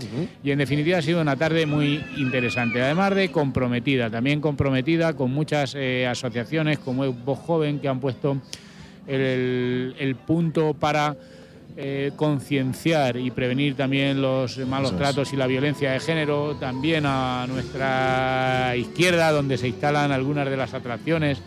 Y 0.44 0.50
en 0.52 0.58
definitiva 0.58 0.98
ha 0.98 1.02
sido 1.02 1.20
una 1.20 1.34
tarde 1.34 1.66
muy 1.66 2.00
interesante, 2.16 2.80
además 2.80 3.16
de 3.16 3.30
comprometida, 3.32 4.10
también 4.10 4.40
comprometida 4.40 5.14
con 5.14 5.32
muchas 5.32 5.74
eh, 5.76 6.06
asociaciones 6.06 6.78
como 6.78 7.12
Voz 7.12 7.38
Joven 7.40 7.80
que 7.80 7.88
han 7.88 7.98
puesto 7.98 8.36
el, 9.08 9.94
el 9.98 10.14
punto 10.16 10.74
para 10.74 11.16
eh, 11.80 12.10
concienciar 12.16 13.16
y 13.18 13.30
prevenir 13.30 13.76
también 13.76 14.20
los 14.20 14.58
malos 14.66 14.90
es. 14.90 14.98
tratos 14.98 15.32
y 15.32 15.36
la 15.36 15.46
violencia 15.46 15.92
de 15.92 16.00
género, 16.00 16.56
también 16.56 17.04
a 17.06 17.46
nuestra 17.48 18.74
izquierda 18.76 19.30
donde 19.30 19.56
se 19.56 19.68
instalan 19.68 20.10
algunas 20.10 20.50
de 20.50 20.56
las 20.56 20.74
atracciones 20.74 21.40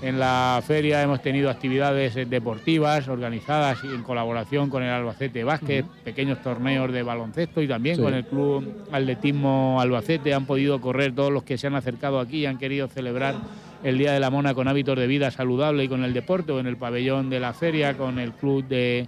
en 0.00 0.18
la 0.18 0.62
feria 0.66 1.02
hemos 1.02 1.20
tenido 1.22 1.50
actividades 1.50 2.14
deportivas 2.28 3.08
organizadas 3.08 3.84
en 3.84 4.02
colaboración 4.02 4.70
con 4.70 4.82
el 4.82 4.88
Albacete 4.90 5.44
Básquet, 5.44 5.86
pequeños 6.02 6.42
torneos 6.42 6.90
de 6.92 7.02
baloncesto 7.02 7.62
y 7.62 7.68
también 7.68 7.96
Sí. 7.96 8.02
con 8.02 8.14
el 8.14 8.24
Club 8.24 8.86
Atletismo 8.90 9.78
Albacete. 9.80 10.34
Han 10.34 10.46
podido 10.46 10.80
correr 10.80 11.14
todos 11.14 11.32
los 11.32 11.42
que 11.44 11.56
se 11.58 11.66
han 11.68 11.74
acercado 11.74 12.20
aquí 12.20 12.38
y 12.38 12.46
han 12.46 12.58
querido 12.58 12.88
celebrar 12.88 13.34
el 13.82 13.96
Día 13.98 14.12
de 14.12 14.20
la 14.20 14.30
Mona 14.30 14.54
con 14.54 14.66
hábitos 14.68 14.98
de 14.98 15.06
vida 15.06 15.30
saludable 15.30 15.84
y 15.84 15.88
con 15.88 16.04
el 16.04 16.12
deporte 16.12 16.52
o 16.52 16.60
en 16.60 16.66
el 16.66 16.76
pabellón 16.76 17.30
de 17.30 17.40
la 17.40 17.52
feria, 17.54 17.96
con 17.96 18.18
el 18.18 18.32
Club 18.32 18.66
de, 18.66 19.06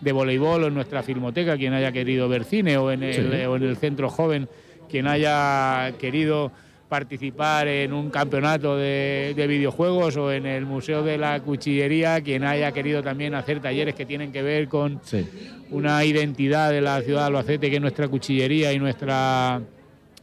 de 0.00 0.12
voleibol 0.12 0.64
o 0.64 0.66
en 0.68 0.74
nuestra 0.74 1.02
filmoteca, 1.02 1.56
quien 1.56 1.72
haya 1.72 1.90
querido 1.92 2.28
ver 2.28 2.44
cine 2.44 2.76
o 2.78 2.90
en 2.92 3.02
el, 3.02 3.14
Sí. 3.14 3.44
o 3.46 3.56
en 3.56 3.62
el 3.64 3.76
centro 3.76 4.08
joven, 4.08 4.48
quien 4.90 5.06
haya 5.06 5.92
querido 5.98 6.52
participar 6.88 7.68
en 7.68 7.92
un 7.92 8.08
campeonato 8.08 8.76
de, 8.76 9.34
de 9.36 9.46
videojuegos 9.46 10.16
o 10.16 10.32
en 10.32 10.46
el 10.46 10.64
Museo 10.64 11.02
de 11.02 11.18
la 11.18 11.38
Cuchillería, 11.40 12.22
quien 12.22 12.44
haya 12.44 12.72
querido 12.72 13.02
también 13.02 13.34
hacer 13.34 13.60
talleres 13.60 13.94
que 13.94 14.06
tienen 14.06 14.32
que 14.32 14.40
ver 14.42 14.68
con 14.68 14.98
Sí. 15.04 15.26
una 15.70 16.02
identidad 16.04 16.70
de 16.70 16.80
la 16.80 17.02
ciudad 17.02 17.20
de 17.22 17.26
Albacete, 17.26 17.68
que 17.68 17.76
es 17.76 17.82
nuestra 17.82 18.08
cuchillería 18.08 18.72
y 18.72 18.78
nuestra, 18.78 19.60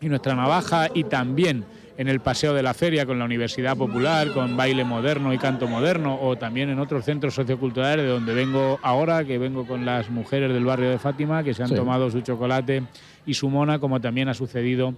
y 0.01 0.07
nuestra 0.07 0.33
navaja, 0.35 0.89
y 0.91 1.03
también 1.03 1.63
en 1.97 2.07
el 2.09 2.19
Paseo 2.19 2.53
de 2.53 2.61
la 2.61 2.73
Feria 2.73 3.05
con 3.05 3.17
la 3.19 3.25
Universidad 3.25 3.77
Popular, 3.77 4.31
con 4.33 4.57
baile 4.57 4.83
moderno 4.83 5.33
y 5.33 5.37
canto 5.37 5.67
moderno, 5.67 6.19
o 6.21 6.35
también 6.35 6.69
en 6.69 6.79
otros 6.79 7.05
centros 7.05 7.33
socioculturales 7.35 8.05
de 8.05 8.11
donde 8.11 8.33
vengo 8.33 8.79
ahora, 8.81 9.23
que 9.23 9.37
vengo 9.37 9.65
con 9.65 9.85
las 9.85 10.09
mujeres 10.09 10.51
del 10.53 10.65
barrio 10.65 10.89
de 10.89 10.99
Fátima, 10.99 11.43
que 11.43 11.53
se 11.53 11.63
han 11.63 11.69
Sí. 11.69 11.75
tomado 11.75 12.09
su 12.11 12.19
chocolate 12.21 12.83
y 13.25 13.33
su 13.33 13.49
mona, 13.49 13.79
como 13.79 14.01
también 14.01 14.27
ha 14.27 14.33
sucedido 14.33 14.93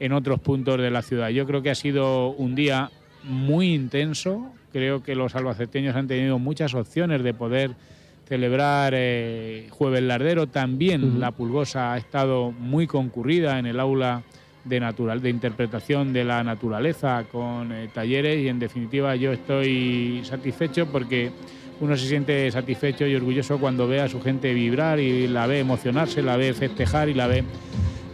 en 0.00 0.12
otros 0.12 0.40
puntos 0.40 0.78
de 0.80 0.90
la 0.90 1.02
ciudad. 1.02 1.28
Yo 1.28 1.46
creo 1.46 1.62
que 1.62 1.70
ha 1.70 1.74
sido 1.76 2.30
un 2.30 2.56
día 2.56 2.90
muy 3.22 3.72
intenso, 3.72 4.50
creo 4.72 5.00
que 5.04 5.14
los 5.14 5.36
albaceteños 5.36 5.94
han 5.94 6.08
tenido 6.08 6.40
muchas 6.40 6.74
opciones 6.74 7.22
de 7.22 7.34
poder 7.34 7.70
celebrar 8.26 8.94
eh, 8.96 9.68
Jueves 9.70 10.02
Lardero. 10.02 10.48
También 10.48 11.20
la 11.20 11.30
Pulgosa 11.30 11.92
ha 11.92 11.98
estado 11.98 12.50
muy 12.50 12.86
concurrida 12.88 13.58
en 13.60 13.66
el 13.66 13.78
aula 13.78 14.22
de, 14.64 14.80
natural, 14.80 15.20
de 15.20 15.30
interpretación 15.30 16.12
de 16.12 16.24
la 16.24 16.44
naturaleza 16.44 17.24
con 17.30 17.72
eh, 17.72 17.88
talleres 17.92 18.42
y 18.42 18.48
en 18.48 18.58
definitiva 18.58 19.16
yo 19.16 19.32
estoy 19.32 20.22
satisfecho 20.24 20.86
porque 20.86 21.30
uno 21.80 21.96
se 21.96 22.06
siente 22.06 22.50
satisfecho 22.50 23.06
y 23.06 23.14
orgulloso 23.14 23.58
cuando 23.58 23.88
ve 23.88 24.00
a 24.00 24.08
su 24.08 24.22
gente 24.22 24.54
vibrar 24.54 25.00
y 25.00 25.26
la 25.26 25.46
ve 25.46 25.58
emocionarse, 25.58 26.22
la 26.22 26.36
ve 26.36 26.54
festejar 26.54 27.08
y 27.08 27.14
la 27.14 27.26
ve 27.26 27.44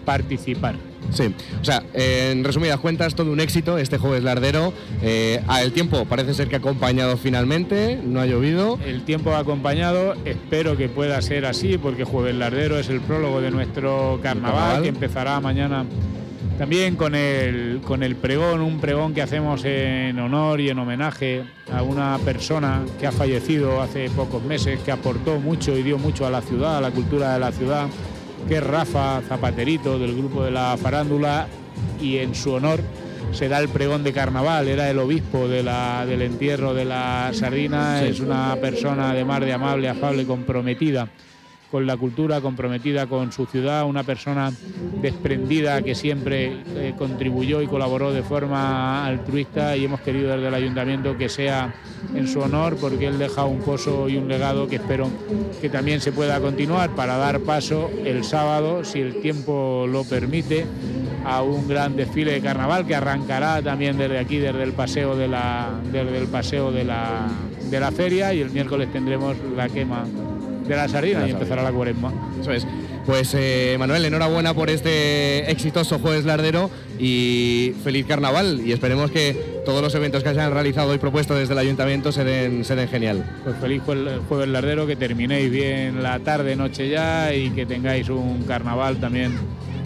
participar. 0.04 0.74
Sí, 1.10 1.34
o 1.60 1.64
sea, 1.64 1.82
en 1.94 2.44
resumidas 2.44 2.78
cuentas, 2.80 3.14
todo 3.14 3.32
un 3.32 3.40
éxito 3.40 3.78
este 3.78 3.98
jueves 3.98 4.22
lardero. 4.22 4.72
Eh, 5.02 5.40
el 5.62 5.72
tiempo 5.72 6.04
parece 6.04 6.34
ser 6.34 6.48
que 6.48 6.56
ha 6.56 6.58
acompañado 6.58 7.16
finalmente, 7.16 8.00
no 8.02 8.20
ha 8.20 8.26
llovido. 8.26 8.78
El 8.84 9.02
tiempo 9.02 9.32
ha 9.32 9.38
acompañado, 9.38 10.14
espero 10.24 10.76
que 10.76 10.88
pueda 10.88 11.20
ser 11.22 11.46
así, 11.46 11.78
porque 11.78 12.04
Jueves 12.04 12.34
Lardero 12.34 12.78
es 12.78 12.88
el 12.88 13.00
prólogo 13.00 13.40
de 13.40 13.50
nuestro 13.50 14.18
carnaval, 14.22 14.52
carnaval. 14.52 14.82
que 14.82 14.88
empezará 14.88 15.40
mañana 15.40 15.84
también 16.56 16.96
con 16.96 17.14
el, 17.14 17.80
con 17.84 18.02
el 18.02 18.16
pregón, 18.16 18.60
un 18.60 18.80
pregón 18.80 19.14
que 19.14 19.22
hacemos 19.22 19.64
en 19.64 20.18
honor 20.18 20.60
y 20.60 20.70
en 20.70 20.78
homenaje 20.78 21.44
a 21.72 21.82
una 21.82 22.18
persona 22.24 22.82
que 22.98 23.06
ha 23.06 23.12
fallecido 23.12 23.80
hace 23.82 24.08
pocos 24.10 24.42
meses, 24.42 24.80
que 24.80 24.92
aportó 24.92 25.38
mucho 25.40 25.76
y 25.76 25.82
dio 25.82 25.98
mucho 25.98 26.26
a 26.26 26.30
la 26.30 26.40
ciudad, 26.42 26.78
a 26.78 26.80
la 26.80 26.90
cultura 26.90 27.32
de 27.34 27.38
la 27.40 27.52
ciudad, 27.52 27.86
que 28.48 28.56
es 28.56 28.62
Rafa 28.64 29.20
Zapaterito 29.28 29.98
del 29.98 30.16
grupo 30.16 30.44
de 30.44 30.50
la 30.50 30.76
farándula 30.80 31.46
y 32.00 32.18
en 32.18 32.34
su 32.34 32.52
honor 32.52 32.80
se 33.32 33.48
da 33.48 33.58
el 33.58 33.68
pregón 33.68 34.04
de 34.04 34.12
carnaval, 34.12 34.68
era 34.68 34.88
el 34.90 34.98
obispo 34.98 35.48
de 35.48 35.62
la- 35.62 36.06
del 36.06 36.22
entierro 36.22 36.72
de 36.72 36.86
la 36.86 37.30
sardina, 37.34 38.02
es 38.02 38.20
una 38.20 38.56
persona 38.56 39.10
además 39.10 39.40
de 39.40 39.52
amable, 39.52 39.88
afable, 39.88 40.24
comprometida 40.24 41.08
con 41.70 41.86
la 41.86 41.96
cultura, 41.96 42.40
comprometida 42.40 43.06
con 43.06 43.32
su 43.32 43.46
ciudad, 43.46 43.84
una 43.84 44.02
persona 44.02 44.52
desprendida 45.02 45.82
que 45.82 45.94
siempre 45.94 46.62
eh, 46.74 46.94
contribuyó 46.96 47.60
y 47.60 47.66
colaboró 47.66 48.12
de 48.12 48.22
forma 48.22 49.04
altruista 49.04 49.76
y 49.76 49.84
hemos 49.84 50.00
querido 50.00 50.32
desde 50.32 50.48
el 50.48 50.54
ayuntamiento 50.54 51.16
que 51.16 51.28
sea 51.28 51.74
en 52.14 52.26
su 52.26 52.40
honor 52.40 52.76
porque 52.80 53.06
él 53.06 53.18
deja 53.18 53.44
un 53.44 53.60
pozo 53.60 54.08
y 54.08 54.16
un 54.16 54.28
legado 54.28 54.66
que 54.66 54.76
espero 54.76 55.08
que 55.60 55.68
también 55.68 56.00
se 56.00 56.12
pueda 56.12 56.40
continuar 56.40 56.94
para 56.94 57.16
dar 57.16 57.40
paso 57.40 57.90
el 58.04 58.24
sábado, 58.24 58.84
si 58.84 59.00
el 59.00 59.20
tiempo 59.20 59.86
lo 59.88 60.04
permite, 60.04 60.66
a 61.24 61.42
un 61.42 61.68
gran 61.68 61.96
desfile 61.96 62.32
de 62.32 62.40
carnaval 62.40 62.86
que 62.86 62.94
arrancará 62.94 63.60
también 63.60 63.98
desde 63.98 64.18
aquí, 64.18 64.38
desde 64.38 64.62
el 64.62 64.72
paseo 64.72 65.16
de 65.16 65.28
la, 65.28 65.78
desde 65.92 66.16
el 66.16 66.28
paseo 66.28 66.72
de 66.72 66.84
la, 66.84 67.26
de 67.70 67.80
la 67.80 67.90
feria 67.90 68.32
y 68.32 68.40
el 68.40 68.50
miércoles 68.50 68.90
tendremos 68.90 69.36
la 69.54 69.68
quema 69.68 70.04
de 70.68 70.76
la 70.76 70.88
sardina 70.88 71.26
y 71.26 71.30
empezará 71.30 71.62
la 71.62 71.72
cuaresma. 71.72 72.12
Eso 72.40 72.52
es. 72.52 72.66
Pues 73.06 73.32
eh, 73.34 73.76
Manuel, 73.78 74.04
enhorabuena 74.04 74.52
por 74.52 74.68
este 74.68 75.50
exitoso 75.50 75.98
Jueves 75.98 76.26
Lardero 76.26 76.70
y 76.98 77.72
feliz 77.82 78.04
carnaval. 78.06 78.60
Y 78.64 78.72
esperemos 78.72 79.10
que 79.10 79.60
todos 79.64 79.80
los 79.80 79.94
eventos 79.94 80.22
que 80.22 80.34
se 80.34 80.40
han 80.40 80.52
realizado 80.52 80.94
y 80.94 80.98
propuesto 80.98 81.34
desde 81.34 81.54
el 81.54 81.58
ayuntamiento 81.58 82.12
se 82.12 82.22
den, 82.24 82.64
se 82.66 82.74
den 82.76 82.88
genial. 82.88 83.24
Pues 83.44 83.56
feliz 83.56 83.82
jue- 83.86 84.20
jueves 84.28 84.48
lardero, 84.48 84.86
que 84.86 84.96
terminéis 84.96 85.50
bien 85.50 86.02
la 86.02 86.18
tarde, 86.18 86.54
noche 86.54 86.90
ya 86.90 87.32
y 87.34 87.48
que 87.50 87.64
tengáis 87.64 88.08
un 88.10 88.42
carnaval 88.44 88.98
también 88.98 89.32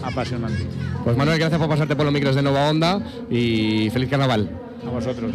apasionante. 0.03 0.65
Pues 1.05 1.15
Manuel, 1.15 1.39
gracias 1.39 1.59
por 1.59 1.69
pasarte 1.69 1.95
por 1.95 2.03
los 2.05 2.13
micros 2.13 2.35
de 2.35 2.41
Nova 2.41 2.69
Onda 2.69 3.01
y 3.29 3.89
feliz 3.91 4.09
carnaval. 4.09 4.49
A 4.85 4.89
vosotros. 4.89 5.31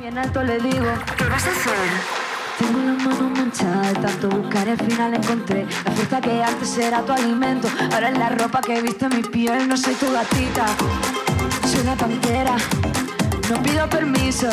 Bien 0.00 0.16
alto 0.16 0.42
le 0.42 0.54
digo, 0.60 0.86
¿qué 1.18 1.24
vas 1.24 1.46
a 1.46 1.50
hacer? 1.50 2.27
Tengo 2.58 2.78
la 2.80 2.92
mano 2.92 3.30
manchada 3.30 3.88
de 3.88 3.94
tanto 4.00 4.28
buscar 4.28 4.68
al 4.68 4.76
final 4.78 5.14
encontré 5.14 5.66
la 5.84 5.90
fuerza 5.92 6.20
que 6.20 6.42
antes 6.42 6.78
era 6.78 7.02
tu 7.02 7.12
alimento. 7.12 7.68
Ahora 7.92 8.10
es 8.10 8.18
la 8.18 8.28
ropa 8.30 8.60
que 8.60 8.82
viste 8.82 9.08
mi 9.08 9.22
piel, 9.22 9.68
no 9.68 9.76
soy 9.76 9.94
tu 9.94 10.10
gatita, 10.10 10.66
soy 11.66 11.80
una 11.80 11.94
pantera. 11.94 12.56
No 13.48 13.62
pido 13.62 13.88
permiso 13.88 14.48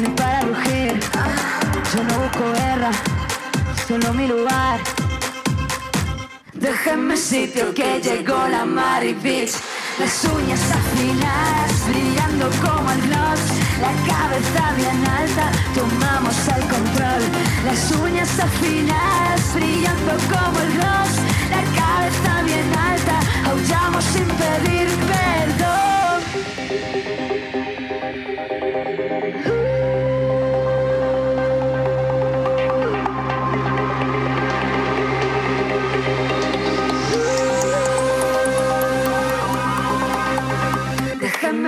ni 0.00 0.08
para 0.08 0.42
rugir. 0.42 1.00
Yo 1.94 2.04
no 2.04 2.14
busco 2.20 2.52
guerra, 2.52 2.90
solo 3.88 4.12
mi 4.14 4.26
lugar. 4.26 4.80
Déjenme 6.52 7.16
sitio 7.16 7.72
que 7.74 8.00
llegó 8.00 8.46
la 8.48 8.64
Mari 8.64 9.14
Beach. 9.14 9.52
Las 9.98 10.24
uñas 10.24 10.60
afiladas, 10.70 11.88
brillando 11.88 12.50
como 12.60 12.90
el 12.92 13.00
gloss. 13.00 13.40
La 13.80 13.92
cabeza 14.06 14.72
bien 14.76 15.02
alta, 15.08 15.50
tomamos 15.74 16.36
el 16.48 16.60
control. 16.68 17.22
Las 17.64 17.90
uñas 17.92 18.38
afiladas, 18.38 19.54
brillando 19.54 20.12
como 20.28 20.60
el 20.60 20.72
gloss. 20.74 21.16
La 21.48 21.62
cabeza 21.80 22.42
bien 22.44 22.70
alta, 22.76 23.20
aullamos 23.50 24.04
sin 24.04 24.26
pedir 24.26 24.88
perdón. 25.08 26.20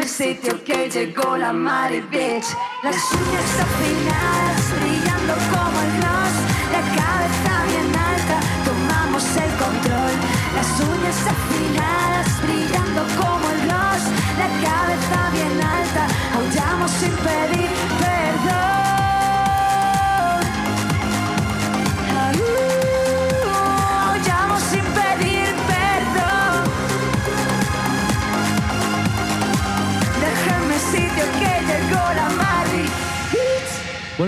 Déjenme 0.08 0.34
sitio 0.34 0.64
que 0.64 0.88
llegó 0.88 1.36
la 1.36 1.52
Mari 1.52 2.00
Beach. 2.00 2.46
Las 2.82 2.96
uñas 3.12 3.60
afinadas, 3.60 4.80
brillando 4.80 5.34
como 5.50 5.82
el 5.82 5.97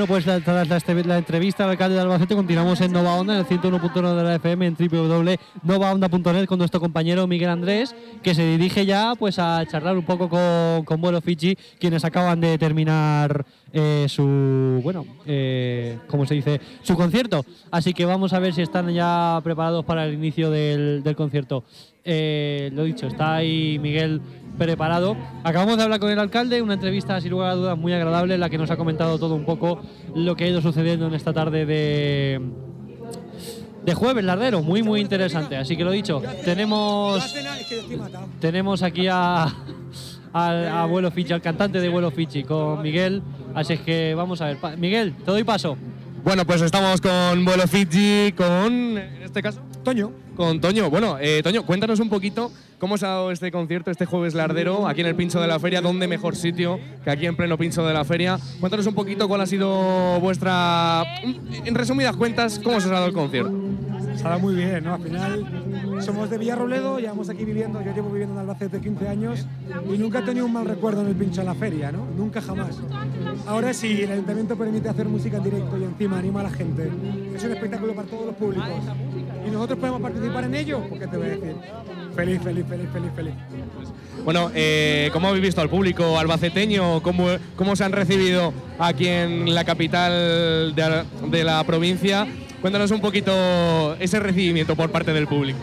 Bueno, 0.01 0.15
pues 0.15 0.25
tras 0.25 0.67
la, 0.67 0.77
este- 0.79 1.05
la 1.05 1.19
entrevista 1.19 1.65
al 1.65 1.71
alcalde 1.73 1.97
de 1.97 2.01
Albacete 2.01 2.35
continuamos 2.35 2.81
en 2.81 2.91
Nova 2.91 3.17
Onda, 3.17 3.35
en 3.35 3.41
el 3.41 3.47
101.1 3.47 4.15
de 4.17 4.23
la 4.23 4.35
FM, 4.37 4.67
en 4.69 4.75
www.novaonda.net 4.75 6.47
con 6.47 6.59
nuestro 6.59 6.81
compañero 6.81 7.27
Miguel 7.27 7.51
Andrés, 7.51 7.95
que 8.23 8.35
se 8.35 8.47
dirige 8.47 8.87
ya 8.87 9.13
pues 9.19 9.39
a 9.39 9.63
charlar 9.67 9.99
un 9.99 10.07
poco 10.07 10.31
con, 10.31 10.87
con 10.87 11.03
Vuelo 11.03 11.21
Fiji, 11.21 11.55
quienes 11.79 12.03
acaban 12.07 12.41
de 12.41 12.57
terminar 12.57 13.45
eh, 13.75 14.07
su, 14.09 14.81
bueno, 14.83 15.05
eh, 15.27 15.99
¿cómo 16.07 16.25
se 16.25 16.33
dice? 16.37 16.63
Su 16.81 16.97
concierto. 16.97 17.45
Así 17.71 17.93
que 17.93 18.07
vamos 18.07 18.33
a 18.33 18.39
ver 18.39 18.55
si 18.55 18.63
están 18.63 18.89
ya 18.95 19.39
preparados 19.45 19.85
para 19.85 20.07
el 20.07 20.15
inicio 20.15 20.51
del 20.51 21.15
concierto. 21.15 21.63
Eh, 22.05 22.71
lo 22.73 22.85
dicho, 22.85 23.07
está 23.07 23.35
ahí 23.37 23.79
Miguel 23.79 24.21
preparado. 24.59 25.17
Acabamos 25.45 25.77
de 25.77 25.85
hablar 25.85 26.01
con 26.01 26.11
el 26.11 26.19
alcalde, 26.19 26.61
una 26.63 26.75
entrevista 26.75 27.21
sin 27.21 27.31
lugar 27.31 27.51
a 27.51 27.55
dudas 27.55 27.79
muy 27.79 27.93
agradable, 27.93 28.35
en 28.35 28.41
la 28.41 28.51
que 28.51 28.59
nos 28.59 28.71
ha 28.71 28.77
comentado 28.77 29.19
todo 29.19 29.35
un 29.35 29.45
poco 29.45 29.81
lo 30.15 30.37
que 30.37 30.45
ha 30.45 30.49
ido 30.49 30.61
sucediendo 30.61 31.07
en 31.07 31.15
esta 31.15 31.33
tarde 31.33 31.65
de, 31.67 32.41
de 33.85 33.95
jueves, 33.95 34.25
Lardero. 34.25 34.63
Muy, 34.63 34.83
muy 34.83 35.01
interesante. 35.01 35.57
Así 35.57 35.77
que 35.77 35.85
lo 35.85 35.91
dicho, 35.93 36.23
tenemos, 36.45 37.35
tenemos 38.41 38.83
aquí 38.83 39.07
a, 39.11 39.45
al 40.33 40.69
a 40.69 40.85
Vuelo 40.87 41.11
Fichi, 41.11 41.33
al 41.33 41.43
cantante 41.43 41.81
de 41.81 41.89
Vuelo 41.89 42.11
Fichi, 42.11 42.45
con 42.45 42.83
Miguel. 42.83 43.23
Así 43.55 43.75
es 43.75 43.81
que 43.81 44.15
vamos 44.15 44.41
a 44.41 44.47
ver. 44.47 44.57
Pa- 44.59 44.77
Miguel, 44.77 45.15
te 45.25 45.31
doy 45.31 45.45
paso. 45.45 45.77
Bueno, 46.23 46.45
pues 46.45 46.61
estamos 46.61 47.01
con 47.01 47.45
Vuelo 47.47 47.67
Fiji, 47.67 48.33
con, 48.33 48.99
en 48.99 49.23
este 49.23 49.41
caso, 49.41 49.61
Toño, 49.83 50.13
con 50.41 50.59
Toño. 50.59 50.89
Bueno, 50.89 51.19
eh, 51.21 51.43
Toño, 51.43 51.67
cuéntanos 51.67 52.01
un 52.01 52.09
poquito 52.09 52.51
cómo 52.81 52.99
se 52.99 53.07
ha 53.07 53.11
dado 53.11 53.31
este 53.31 53.53
concierto, 53.53 53.91
este 53.91 54.07
jueves 54.07 54.35
lardero, 54.35 54.89
aquí 54.89 55.03
en 55.03 55.07
el 55.07 55.15
Pincho 55.15 55.41
de 55.41 55.47
la 55.47 55.61
Feria. 55.61 55.81
¿Dónde 55.81 56.09
mejor 56.09 56.35
sitio 56.35 56.81
que 57.05 57.11
aquí 57.11 57.27
en 57.27 57.37
pleno 57.37 57.57
Pincho 57.57 57.87
de 57.87 57.95
la 57.95 58.05
Feria? 58.05 58.39
Cuéntanos 58.59 58.87
un 58.87 58.95
poquito 58.95 59.29
cuál 59.29 59.43
ha 59.43 59.47
sido 59.47 60.19
vuestra. 60.19 61.05
En 61.23 61.75
resumidas 61.75 62.17
cuentas, 62.17 62.59
cómo 62.59 62.81
se 62.81 62.87
os 62.87 62.93
ha 62.93 62.95
dado 62.95 63.07
el 63.07 63.13
concierto. 63.13 63.53
se 64.17 64.27
ha 64.27 64.31
dado 64.31 64.41
muy 64.41 64.55
bien, 64.55 64.83
¿no? 64.83 64.95
Al 64.95 65.03
final 65.03 66.01
somos 66.01 66.31
de 66.31 66.39
Villarroledo, 66.39 66.99
llevamos 66.99 67.29
aquí 67.29 67.45
viviendo, 67.45 67.83
yo 67.83 67.95
llevo 67.95 68.11
viviendo 68.11 68.35
en 68.35 68.41
Albacete 68.41 68.81
15 68.81 69.09
años 69.09 69.47
y 69.93 69.99
nunca 69.99 70.21
he 70.21 70.23
tenido 70.23 70.47
un 70.47 70.53
mal 70.53 70.65
recuerdo 70.65 71.03
en 71.03 71.09
el 71.09 71.15
pincho 71.15 71.43
de 71.43 71.47
la 71.47 71.55
feria, 71.55 71.93
¿no? 71.93 72.07
Nunca 72.17 72.41
jamás. 72.41 72.81
Ahora 73.47 73.75
sí, 73.75 74.03
el 74.03 74.13
ayuntamiento 74.13 74.57
permite 74.57 74.89
hacer 74.89 75.07
música 75.07 75.37
en 75.37 75.45
directo 75.45 75.79
y 75.79 75.85
encima 75.85 76.19
anima 76.19 76.41
a 76.41 76.45
la 76.45 76.51
gente. 76.51 76.91
Es 77.35 77.45
un 77.45 77.53
espectáculo 77.53 77.95
para 77.95 78.09
todos 78.09 78.27
los 78.27 78.35
públicos. 78.37 78.69
Y 79.47 79.51
nosotros 79.51 79.79
podemos 79.79 80.01
participar 80.01 80.45
en 80.45 80.55
ello, 80.55 80.81
pues 80.89 81.01
qué 81.01 81.07
te 81.07 81.17
voy 81.17 81.27
a 81.27 81.31
decir. 81.31 81.57
Feliz, 82.15 82.41
feliz, 82.43 82.65
feliz, 82.69 82.89
feliz, 82.93 83.11
feliz. 83.17 83.35
Bueno, 84.25 84.51
eh, 84.55 85.09
¿cómo 85.13 85.29
habéis 85.29 85.43
visto 85.45 85.61
al 85.61 85.71
público 85.71 86.19
albaceteño? 86.19 87.03
¿Cómo, 87.03 87.27
¿Cómo 87.57 87.75
se 87.77 87.85
han 87.85 87.93
recibido 87.93 88.53
aquí 88.79 89.07
en 89.07 89.55
la 89.55 89.65
capital 89.65 90.75
de, 90.75 91.05
de 91.31 91.45
la 91.45 91.65
provincia? 91.65 92.27
Cuéntanos 92.61 92.91
un 92.91 93.01
poquito 93.01 93.95
ese 93.99 94.21
recibimiento 94.21 94.77
por 94.77 94.91
parte 94.91 95.13
del 95.15 95.27
público. 95.27 95.59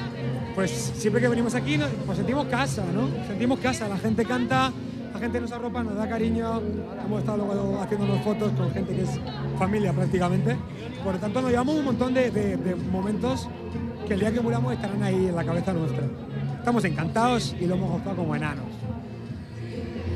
Pues 0.56 0.72
siempre 0.72 1.22
que 1.22 1.28
venimos 1.28 1.54
aquí 1.54 1.78
nos, 1.78 1.90
pues 2.06 2.18
sentimos 2.18 2.48
casa, 2.48 2.84
¿no? 2.92 3.08
Sentimos 3.28 3.60
casa, 3.60 3.88
la 3.88 3.98
gente 4.00 4.26
canta, 4.26 4.72
la 5.14 5.20
gente 5.20 5.40
nos 5.40 5.52
arropa, 5.52 5.84
nos 5.84 5.96
da 5.96 6.10
cariño. 6.10 6.60
Hemos 7.06 7.20
estado 7.20 7.38
luego 7.46 7.80
haciéndonos 7.80 8.22
fotos 8.24 8.52
con 8.54 8.72
gente 8.72 8.96
que 8.96 9.04
es 9.04 9.10
familia 9.60 9.94
prácticamente. 9.94 10.56
Por 11.04 11.14
lo 11.14 11.20
tanto, 11.20 11.42
nos 11.44 11.52
llevamos 11.52 11.76
un 11.76 11.86
montón 11.86 12.16
de, 12.16 12.32
de- 12.32 12.58
de 12.58 12.74
momentos 12.76 13.48
que 14.08 14.16
el 14.16 14.20
día 14.22 14.32
que 14.32 14.40
muramos 14.42 14.74
estarán 14.74 15.04
ahí 15.04 15.28
en 15.28 15.36
la 15.36 15.44
cabeza 15.44 15.74
nuestra. 15.74 16.04
Estamos 16.68 16.84
encantados 16.84 17.56
y 17.62 17.66
lo 17.66 17.76
hemos 17.76 17.92
gozado 17.92 18.18
como 18.18 18.36
enanos. 18.36 18.66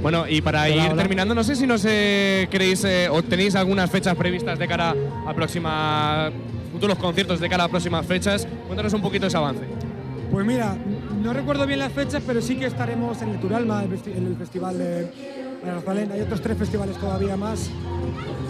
Bueno, 0.02 0.28
y 0.28 0.42
para 0.42 0.64
Hola, 0.64 0.76
ir 0.76 0.92
hola. 0.92 1.02
terminando, 1.02 1.34
no 1.34 1.46
sé 1.46 1.56
si 1.56 1.66
nos 1.66 1.86
eh, 1.88 2.50
queréis 2.52 2.84
eh, 2.84 3.08
o 3.10 3.24
tenéis 3.24 3.56
algunas 3.56 3.90
fechas 3.90 4.18
previstas 4.18 4.60
de 4.60 4.68
cara 4.68 4.94
a 5.26 5.34
próxima 5.34 6.30
futuros 6.74 6.98
conciertos 6.98 7.40
de 7.40 7.48
cara 7.48 7.64
a 7.64 7.68
próximas 7.70 8.06
fechas. 8.06 8.46
Cuéntanos 8.68 8.92
un 8.92 9.02
poquito 9.02 9.28
ese 9.28 9.38
avance. 9.38 9.62
Pues 10.30 10.46
mira, 10.46 10.76
no 11.24 11.32
recuerdo 11.32 11.66
bien 11.66 11.80
las 11.80 11.94
fechas, 11.94 12.22
pero 12.28 12.42
sí 12.42 12.58
que 12.58 12.66
estaremos 12.66 13.22
en 13.22 13.30
el 13.30 13.40
Turalma, 13.40 13.86
en 13.86 14.28
el 14.28 14.36
festival 14.36 14.78
de 14.78 15.10
Grazalén. 15.64 16.12
Hay 16.12 16.20
otros 16.20 16.42
tres 16.42 16.58
festivales 16.58 16.98
todavía 16.98 17.38
más. 17.38 17.72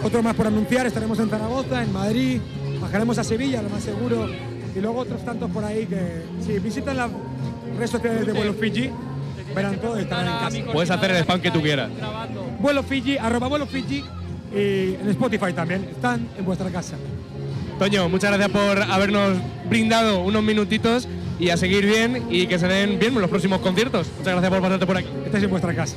Otro 0.02 0.24
más 0.24 0.34
por 0.34 0.48
anunciar, 0.48 0.86
estaremos 0.86 1.20
en 1.20 1.30
Zaragoza, 1.30 1.84
en 1.84 1.92
Madrid, 1.92 2.40
bajaremos 2.80 3.16
a 3.18 3.22
Sevilla, 3.22 3.62
lo 3.62 3.68
más 3.68 3.84
seguro. 3.84 4.26
Y 4.74 4.80
luego 4.80 4.98
otros 5.00 5.24
tantos 5.24 5.48
por 5.52 5.64
ahí 5.64 5.86
que, 5.86 6.22
si 6.44 6.58
visitan 6.58 6.96
las 6.96 7.10
redes 7.76 7.90
sociales 7.90 8.26
de 8.26 8.32
Vuelo 8.32 8.54
Fiji, 8.54 8.90
verán 9.54 9.76
todo 9.76 9.96
estarán 9.96 10.54
en 10.54 10.62
casa. 10.62 10.72
Puedes 10.72 10.90
hacer 10.90 11.10
el 11.10 11.16
spam 11.18 11.40
que 11.40 11.50
tú 11.50 11.60
quieras. 11.60 11.90
Vuelo 12.60 12.82
Fiji, 12.82 13.18
arroba 13.18 13.48
vuelo 13.48 13.66
Fiji 13.66 14.04
y 14.54 14.94
en 15.00 15.08
Spotify 15.10 15.52
también. 15.52 15.84
Están 15.84 16.28
en 16.36 16.44
vuestra 16.44 16.70
casa. 16.70 16.96
Toño, 17.78 18.08
muchas 18.08 18.30
gracias 18.30 18.50
por 18.50 18.82
habernos 18.82 19.38
brindado 19.68 20.22
unos 20.22 20.42
minutitos 20.42 21.08
y 21.38 21.50
a 21.50 21.56
seguir 21.56 21.86
bien 21.86 22.26
y 22.30 22.46
que 22.46 22.58
se 22.58 22.68
den 22.68 22.98
bien 22.98 23.14
los 23.14 23.28
próximos 23.28 23.60
conciertos. 23.60 24.08
Muchas 24.18 24.32
gracias 24.32 24.50
por 24.50 24.60
pasarte 24.60 24.86
por 24.86 24.96
aquí. 24.96 25.08
Estáis 25.24 25.44
en 25.44 25.50
vuestra 25.50 25.74
casa. 25.74 25.96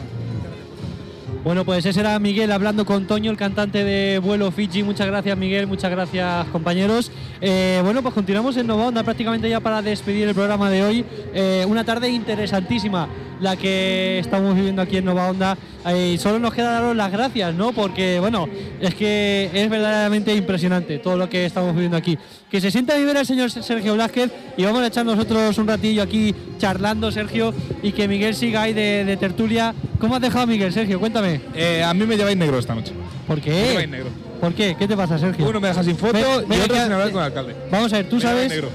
Bueno, 1.45 1.63
pues 1.63 1.85
ese 1.85 1.99
era 1.99 2.17
Miguel 2.17 2.51
hablando 2.51 2.85
con 2.85 3.05
Toño, 3.05 3.29
el 3.29 3.37
cantante 3.37 3.83
de 3.83 4.17
Vuelo 4.17 4.49
Fiji. 4.49 4.81
Muchas 4.81 5.05
gracias, 5.05 5.37
Miguel. 5.37 5.67
Muchas 5.67 5.91
gracias, 5.91 6.47
compañeros. 6.47 7.11
Eh, 7.39 7.81
bueno, 7.83 8.01
pues 8.01 8.15
continuamos 8.15 8.57
en 8.57 8.65
Nova 8.65 8.87
Onda 8.87 9.03
prácticamente 9.03 9.47
ya 9.47 9.59
para 9.59 9.83
despedir 9.83 10.27
el 10.27 10.33
programa 10.33 10.71
de 10.71 10.81
hoy. 10.81 11.05
Eh, 11.35 11.63
una 11.69 11.83
tarde 11.83 12.09
interesantísima 12.09 13.07
la 13.39 13.55
que 13.55 14.19
estamos 14.19 14.55
viviendo 14.55 14.81
aquí 14.81 14.97
en 14.97 15.05
Nova 15.05 15.29
Onda. 15.29 15.57
Eh, 15.87 16.13
y 16.15 16.17
solo 16.17 16.39
nos 16.39 16.53
queda 16.53 16.71
daros 16.71 16.95
las 16.95 17.11
gracias, 17.11 17.53
¿no? 17.53 17.71
Porque, 17.73 18.19
bueno, 18.19 18.47
es 18.81 18.95
que 18.95 19.49
es 19.53 19.69
verdaderamente 19.69 20.33
impresionante 20.35 20.97
todo 20.99 21.15
lo 21.17 21.29
que 21.29 21.45
estamos 21.45 21.73
viviendo 21.73 21.97
aquí. 21.97 22.17
Que 22.49 22.59
se 22.61 22.71
sienta 22.71 22.93
a 22.93 22.97
vivir 22.97 23.15
el 23.15 23.25
señor 23.25 23.51
Sergio 23.51 23.93
Blázquez 23.95 24.31
y 24.57 24.63
vamos 24.65 24.81
a 24.81 24.87
echar 24.87 25.05
nosotros 25.05 25.57
un 25.57 25.67
ratillo 25.67 26.01
aquí 26.03 26.33
charlando, 26.57 27.11
Sergio, 27.11 27.53
y 27.83 27.91
que 27.91 28.07
Miguel 28.07 28.33
siga 28.35 28.63
ahí 28.63 28.73
de, 28.73 29.03
de 29.05 29.17
tertulia. 29.17 29.73
¿Cómo 29.99 30.15
has 30.15 30.21
dejado 30.21 30.43
a 30.43 30.47
Miguel, 30.47 30.71
Sergio? 30.73 30.99
Cuéntame. 30.99 31.41
Eh, 31.53 31.83
a 31.83 31.93
mí 31.93 32.05
me 32.05 32.17
lleváis 32.17 32.37
negro 32.37 32.57
esta 32.59 32.73
noche. 32.75 32.93
¿Por 33.27 33.37
Me 33.37 33.41
qué? 33.43 33.67
lleváis 33.69 33.89
negro. 33.89 34.09
¿Por 34.39 34.53
qué? 34.53 34.75
¿Qué 34.77 34.87
te 34.87 34.95
pasa, 34.97 35.17
Sergio? 35.17 35.47
Uno 35.47 35.59
me 35.59 35.67
deja 35.69 35.83
sin 35.83 35.97
foto 35.97 36.17
y 36.17 36.21
ve 36.47 36.61
otro 36.63 36.75
sin 36.75 36.91
hablar 36.91 37.11
con 37.11 37.21
el 37.21 37.25
alcalde. 37.27 37.55
Vamos 37.71 37.91
a 37.93 37.97
ver, 37.97 38.09
tú 38.09 38.15
Me 38.17 38.21
sabes 38.21 38.49
negro. 38.49 38.69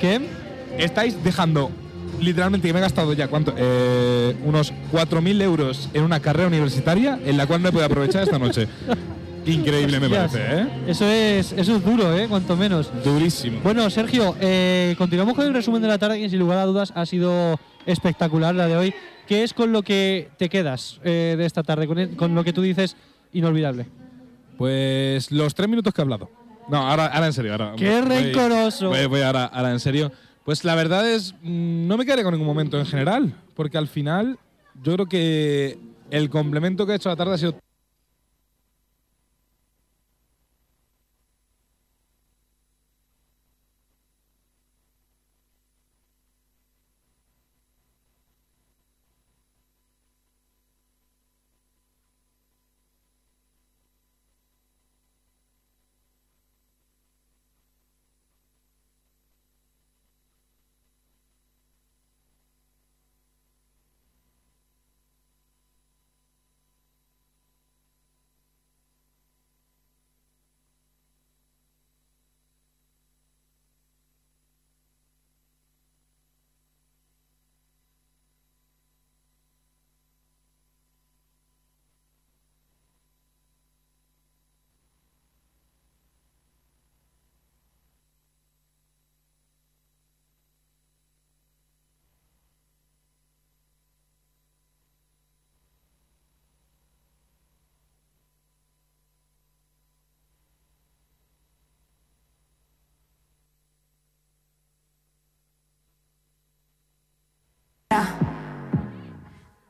que 0.00 0.20
Estáis 0.78 1.22
dejando, 1.22 1.70
literalmente, 2.20 2.66
que 2.68 2.72
me 2.72 2.78
he 2.80 2.82
gastado 2.82 3.12
ya, 3.12 3.28
¿cuánto? 3.28 3.54
Eh, 3.56 4.34
unos 4.44 4.72
4.000 4.92 5.42
euros 5.42 5.88
en 5.94 6.02
una 6.04 6.20
carrera 6.20 6.48
universitaria 6.48 7.18
en 7.24 7.36
la 7.36 7.46
cual 7.46 7.62
no 7.62 7.68
he 7.68 7.72
podido 7.72 7.86
aprovechar 7.86 8.22
esta 8.24 8.38
noche. 8.38 8.68
Increíble 9.46 10.00
me 10.00 10.06
Hostias, 10.06 10.32
parece, 10.32 10.62
¿eh? 10.62 10.66
Eso 10.86 11.04
es, 11.06 11.52
eso 11.52 11.76
es 11.76 11.84
duro, 11.84 12.16
¿eh? 12.16 12.26
Cuanto 12.28 12.56
menos. 12.56 12.90
Durísimo. 13.04 13.60
Bueno, 13.62 13.90
Sergio, 13.90 14.34
eh, 14.40 14.94
continuamos 14.96 15.34
con 15.34 15.46
el 15.46 15.52
resumen 15.52 15.82
de 15.82 15.88
la 15.88 15.98
tarde, 15.98 16.18
que 16.18 16.30
sin 16.30 16.38
lugar 16.38 16.58
a 16.58 16.64
dudas 16.64 16.92
ha 16.96 17.04
sido 17.04 17.60
espectacular 17.84 18.54
la 18.54 18.66
de 18.66 18.76
hoy. 18.76 18.94
¿Qué 19.28 19.42
es 19.42 19.52
con 19.52 19.70
lo 19.72 19.82
que 19.82 20.30
te 20.38 20.48
quedas 20.48 20.98
eh, 21.04 21.34
de 21.36 21.44
esta 21.44 21.62
tarde? 21.62 21.86
Con, 21.86 21.98
el- 21.98 22.16
con 22.16 22.34
lo 22.34 22.42
que 22.42 22.54
tú 22.54 22.62
dices 22.62 22.96
inolvidable. 23.34 23.86
Pues 24.56 25.30
los 25.30 25.54
tres 25.54 25.68
minutos 25.68 25.92
que 25.92 26.00
he 26.00 26.04
hablado. 26.04 26.30
No, 26.70 26.78
ahora, 26.88 27.06
ahora 27.06 27.26
en 27.26 27.32
serio. 27.34 27.52
Ahora, 27.52 27.74
¡Qué 27.76 28.00
voy- 28.00 28.08
rencoroso! 28.08 28.88
Voy, 28.88 29.04
voy 29.06 29.20
ahora, 29.20 29.44
ahora 29.46 29.72
en 29.72 29.80
serio. 29.80 30.10
Pues 30.44 30.62
la 30.64 30.74
verdad 30.74 31.10
es, 31.10 31.34
mm, 31.42 31.86
no 31.86 31.96
me 31.96 32.04
quedaré 32.04 32.22
con 32.22 32.32
ningún 32.32 32.46
momento 32.46 32.78
en 32.78 32.86
general, 32.86 33.34
porque 33.54 33.78
al 33.78 33.88
final 33.88 34.38
yo 34.82 34.94
creo 34.94 35.06
que 35.06 35.78
el 36.10 36.28
complemento 36.28 36.86
que 36.86 36.92
he 36.92 36.96
hecho 36.96 37.08
la 37.08 37.16
tarde 37.16 37.34
ha 37.34 37.38
sido 37.38 37.58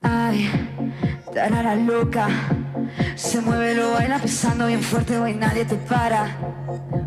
Ay, 0.02 0.50
tarara 1.34 1.74
loca. 1.74 2.26
Se 3.16 3.40
mueve, 3.40 3.74
lo 3.74 3.92
baila 3.92 4.18
pesando 4.18 4.66
bien 4.66 4.82
fuerte. 4.82 5.18
Hoy 5.18 5.34
nadie 5.34 5.64
te 5.64 5.76
para. 5.76 6.37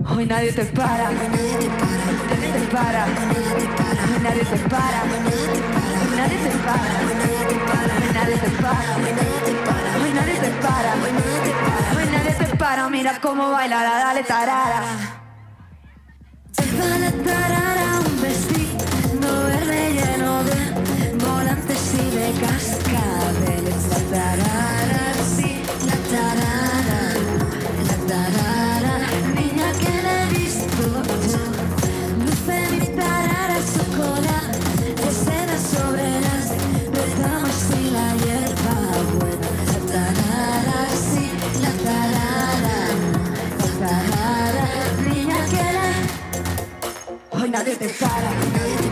Hoy 0.09 0.25
nadie 0.25 0.51
te 0.51 0.65
para. 0.65 1.09
Hoy 1.09 1.15
nadie 1.15 1.53
te 1.57 1.69
para. 1.79 2.05
Hoy 2.17 2.29
nadie 2.33 2.51
te 2.53 2.65
para. 2.75 3.05
Hoy 4.09 4.19
nadie 4.23 4.43
te 4.43 4.57
para. 4.69 5.03
Hoy 6.03 6.13
nadie 6.17 6.37
te 6.37 6.49
para. 6.65 6.87
Hoy 6.97 8.13
nadie 8.13 8.37
te 8.37 8.49
para. 8.61 8.83
Hoy 10.01 10.11
nadie 10.13 10.35
te 10.35 10.49
para. 10.61 10.93
Hoy 11.95 12.05
nadie 12.11 12.33
te 12.33 12.55
para. 12.57 12.89
Mira 12.89 13.19
cómo 13.21 13.51
baila 13.51 13.83
la 13.83 13.99
dale 13.99 14.23
tarara. 14.23 14.81
Lleva 16.57 16.97
la 16.97 17.11
tarara 17.23 17.66
te 47.77 47.87
para, 47.89 48.86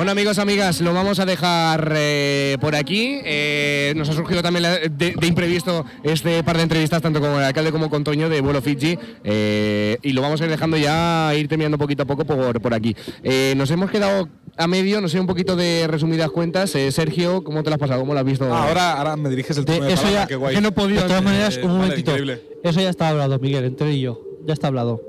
Bueno 0.00 0.12
amigos, 0.12 0.38
amigas, 0.38 0.80
lo 0.80 0.94
vamos 0.94 1.18
a 1.18 1.26
dejar 1.26 1.92
eh, 1.94 2.56
por 2.58 2.74
aquí. 2.74 3.20
Eh, 3.22 3.92
nos 3.96 4.08
ha 4.08 4.14
surgido 4.14 4.40
también 4.40 4.62
la- 4.62 4.78
de, 4.78 4.88
de 4.88 5.26
imprevisto 5.26 5.84
este 6.02 6.42
par 6.42 6.56
de 6.56 6.62
entrevistas, 6.62 7.02
tanto 7.02 7.20
con 7.20 7.32
el 7.32 7.44
alcalde 7.44 7.70
como 7.70 7.90
con 7.90 8.02
Toño 8.02 8.30
de 8.30 8.40
Vuelo 8.40 8.62
Fiji. 8.62 8.98
eh, 9.24 9.98
y 10.00 10.12
lo 10.12 10.22
vamos 10.22 10.40
a 10.40 10.44
ir 10.44 10.50
dejando 10.50 10.78
ya, 10.78 11.34
ir 11.36 11.48
terminando 11.48 11.76
poquito 11.76 12.04
a 12.04 12.06
poco 12.06 12.24
por, 12.24 12.58
por 12.62 12.72
aquí. 12.72 12.96
Eh, 13.22 13.52
nos 13.58 13.70
hemos 13.72 13.90
quedado 13.90 14.26
a 14.56 14.66
medio, 14.66 15.02
no 15.02 15.08
sé, 15.10 15.20
un 15.20 15.26
poquito 15.26 15.54
de 15.54 15.86
resumidas 15.86 16.30
cuentas. 16.30 16.74
Eh, 16.76 16.90
Sergio, 16.92 17.44
¿cómo 17.44 17.62
te 17.62 17.68
lo 17.68 17.74
has 17.74 17.80
pasado? 17.80 18.00
¿Cómo 18.00 18.14
lo 18.14 18.20
has 18.20 18.24
visto? 18.26 18.46
Ah, 18.50 18.68
ahora, 18.68 18.94
ahora 18.94 19.16
me 19.18 19.28
diriges 19.28 19.58
el 19.58 19.66
de 19.66 19.76
eso 19.76 19.82
palabra, 19.84 20.10
ya, 20.12 20.26
qué 20.26 20.36
guay. 20.36 20.54
que 20.54 20.62
no 20.62 20.68
he 20.68 20.72
podido. 20.72 21.02
De 21.02 21.08
todas 21.08 21.22
maneras, 21.22 21.56
un 21.58 21.64
vale, 21.64 21.74
momentito. 21.78 22.10
increíble. 22.12 22.42
Eso 22.64 22.80
ya 22.80 22.88
está 22.88 23.10
hablado, 23.10 23.38
Miguel, 23.38 23.64
entre 23.66 23.92
y 23.92 24.00
yo. 24.00 24.18
Ya 24.46 24.54
está 24.54 24.68
hablado. 24.68 25.02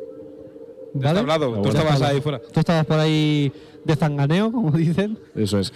Ya 0.94 1.08
está 1.12 1.22
hablado, 1.22 1.62
tú 1.62 1.70
estabas 1.70 2.02
ahí 2.02 2.20
fuera. 2.20 2.42
Tú 2.52 2.60
estabas 2.60 2.86
por 2.86 3.00
ahí 3.00 3.50
de 3.84 3.96
zanganeo, 3.96 4.52
como 4.52 4.72
dicen. 4.72 5.18
Eso 5.36 5.60
es. 5.60 5.72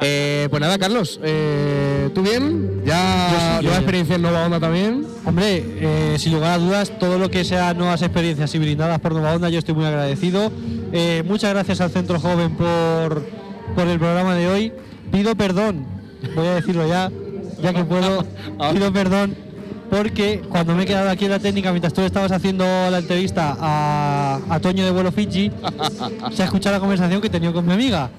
Eh, 0.00 0.48
pues 0.50 0.60
nada, 0.60 0.78
Carlos, 0.78 1.20
eh, 1.22 2.10
¿tú 2.14 2.22
bien? 2.22 2.82
¿Ya 2.84 3.58
Yo 3.60 3.62
nueva 3.62 3.76
experiencia 3.76 4.16
en 4.16 4.22
Nueva 4.22 4.44
Onda 4.44 4.60
también? 4.60 5.06
Hombre, 5.24 5.64
eh, 5.80 6.16
sin 6.18 6.32
lugar 6.32 6.52
a 6.52 6.58
dudas, 6.58 6.98
todo 6.98 7.18
lo 7.18 7.30
que 7.30 7.44
sea 7.44 7.74
nuevas 7.74 8.02
experiencias 8.02 8.54
y 8.54 8.58
brindadas 8.58 9.00
por 9.00 9.12
Nueva 9.12 9.34
Onda, 9.34 9.48
yo 9.48 9.58
estoy 9.58 9.74
muy 9.74 9.84
agradecido. 9.84 10.50
Eh, 10.92 11.22
muchas 11.26 11.52
gracias 11.52 11.80
al 11.80 11.90
Centro 11.90 12.18
Joven 12.20 12.56
por, 12.56 13.26
por 13.74 13.86
el 13.86 13.98
programa 13.98 14.34
de 14.34 14.48
hoy. 14.48 14.72
Pido 15.10 15.34
perdón 15.34 16.00
voy 16.34 16.46
a 16.46 16.54
decirlo 16.54 16.86
ya, 16.86 17.10
ya 17.62 17.72
que 17.72 17.84
puedo, 17.84 18.24
pido 18.72 18.92
perdón, 18.92 19.36
porque 19.90 20.40
cuando 20.48 20.74
me 20.74 20.84
he 20.84 20.86
quedado 20.86 21.10
aquí 21.10 21.24
en 21.24 21.32
la 21.32 21.38
técnica, 21.38 21.70
mientras 21.72 21.92
tú 21.92 22.02
estabas 22.02 22.32
haciendo 22.32 22.64
la 22.64 22.98
entrevista 22.98 23.56
a, 23.58 24.40
a 24.48 24.60
Toño 24.60 24.84
de 24.84 24.90
Vuelo 24.92 25.10
Fiji, 25.12 25.50
se 26.32 26.42
ha 26.42 26.46
escuchado 26.46 26.76
la 26.76 26.80
conversación 26.80 27.20
que 27.20 27.26
he 27.26 27.30
tenido 27.30 27.52
con 27.52 27.66
mi 27.66 27.72
amiga. 27.72 28.10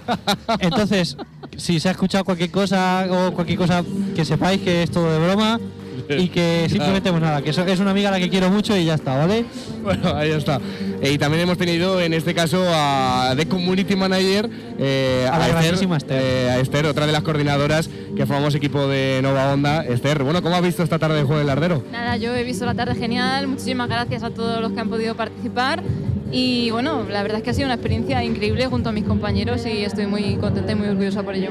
Entonces, 0.59 1.17
si 1.57 1.79
se 1.79 1.89
ha 1.89 1.91
escuchado 1.91 2.25
cualquier 2.25 2.51
cosa 2.51 3.07
o 3.09 3.33
cualquier 3.33 3.57
cosa 3.57 3.83
que 4.15 4.25
sepáis 4.25 4.61
que 4.61 4.83
es 4.83 4.91
todo 4.91 5.11
de 5.11 5.19
broma 5.19 5.59
y 6.19 6.29
que 6.29 6.65
simplemente, 6.69 7.09
pues 7.11 7.21
nada, 7.21 7.41
que 7.41 7.49
eso- 7.51 7.65
es 7.65 7.79
una 7.79 7.91
amiga 7.91 8.09
a 8.09 8.11
la 8.13 8.19
que 8.19 8.29
quiero 8.29 8.49
mucho 8.49 8.75
y 8.75 8.85
ya 8.85 8.95
está, 8.95 9.15
¿vale? 9.17 9.45
Bueno, 9.83 10.15
ahí 10.15 10.31
está. 10.31 10.59
Y 11.03 11.17
también 11.17 11.43
hemos 11.43 11.57
tenido 11.57 11.99
en 12.01 12.13
este 12.13 12.33
caso 12.33 12.63
a 12.69 13.33
The 13.35 13.47
Community 13.47 13.95
Manager, 13.95 14.49
eh, 14.77 15.27
A 15.31 15.37
la 15.39 15.47
Esther, 15.49 15.89
eh, 16.09 16.49
a 16.51 16.59
Esther, 16.59 16.85
otra 16.85 17.05
de 17.07 17.11
las 17.11 17.23
coordinadoras 17.23 17.89
que 18.15 18.25
formamos 18.25 18.53
equipo 18.55 18.87
de 18.87 19.19
Nova 19.23 19.51
Onda. 19.53 19.83
Esther, 19.85 20.23
bueno, 20.23 20.41
¿cómo 20.41 20.55
has 20.55 20.61
visto 20.61 20.83
esta 20.83 20.99
tarde 20.99 21.15
de 21.17 21.23
Juego 21.23 21.39
del 21.39 21.47
Lardero? 21.47 21.83
Nada, 21.91 22.17
yo 22.17 22.35
he 22.35 22.43
visto 22.43 22.65
la 22.65 22.75
tarde 22.75 22.95
genial, 22.95 23.47
muchísimas 23.47 23.87
gracias 23.87 24.23
a 24.23 24.29
todos 24.29 24.61
los 24.61 24.71
que 24.73 24.79
han 24.79 24.89
podido 24.89 25.15
participar 25.15 25.81
y 26.31 26.69
bueno, 26.71 27.05
la 27.09 27.21
verdad 27.23 27.37
es 27.39 27.43
que 27.43 27.49
ha 27.49 27.53
sido 27.53 27.65
una 27.65 27.73
experiencia 27.75 28.23
increíble 28.23 28.65
junto 28.67 28.89
a 28.89 28.91
mis 28.91 29.03
compañeros 29.03 29.65
y 29.65 29.83
estoy 29.83 30.07
muy 30.07 30.35
contenta 30.37 30.71
y 30.71 30.75
muy 30.75 30.87
orgullosa 30.87 31.23
por 31.23 31.35
ello. 31.35 31.49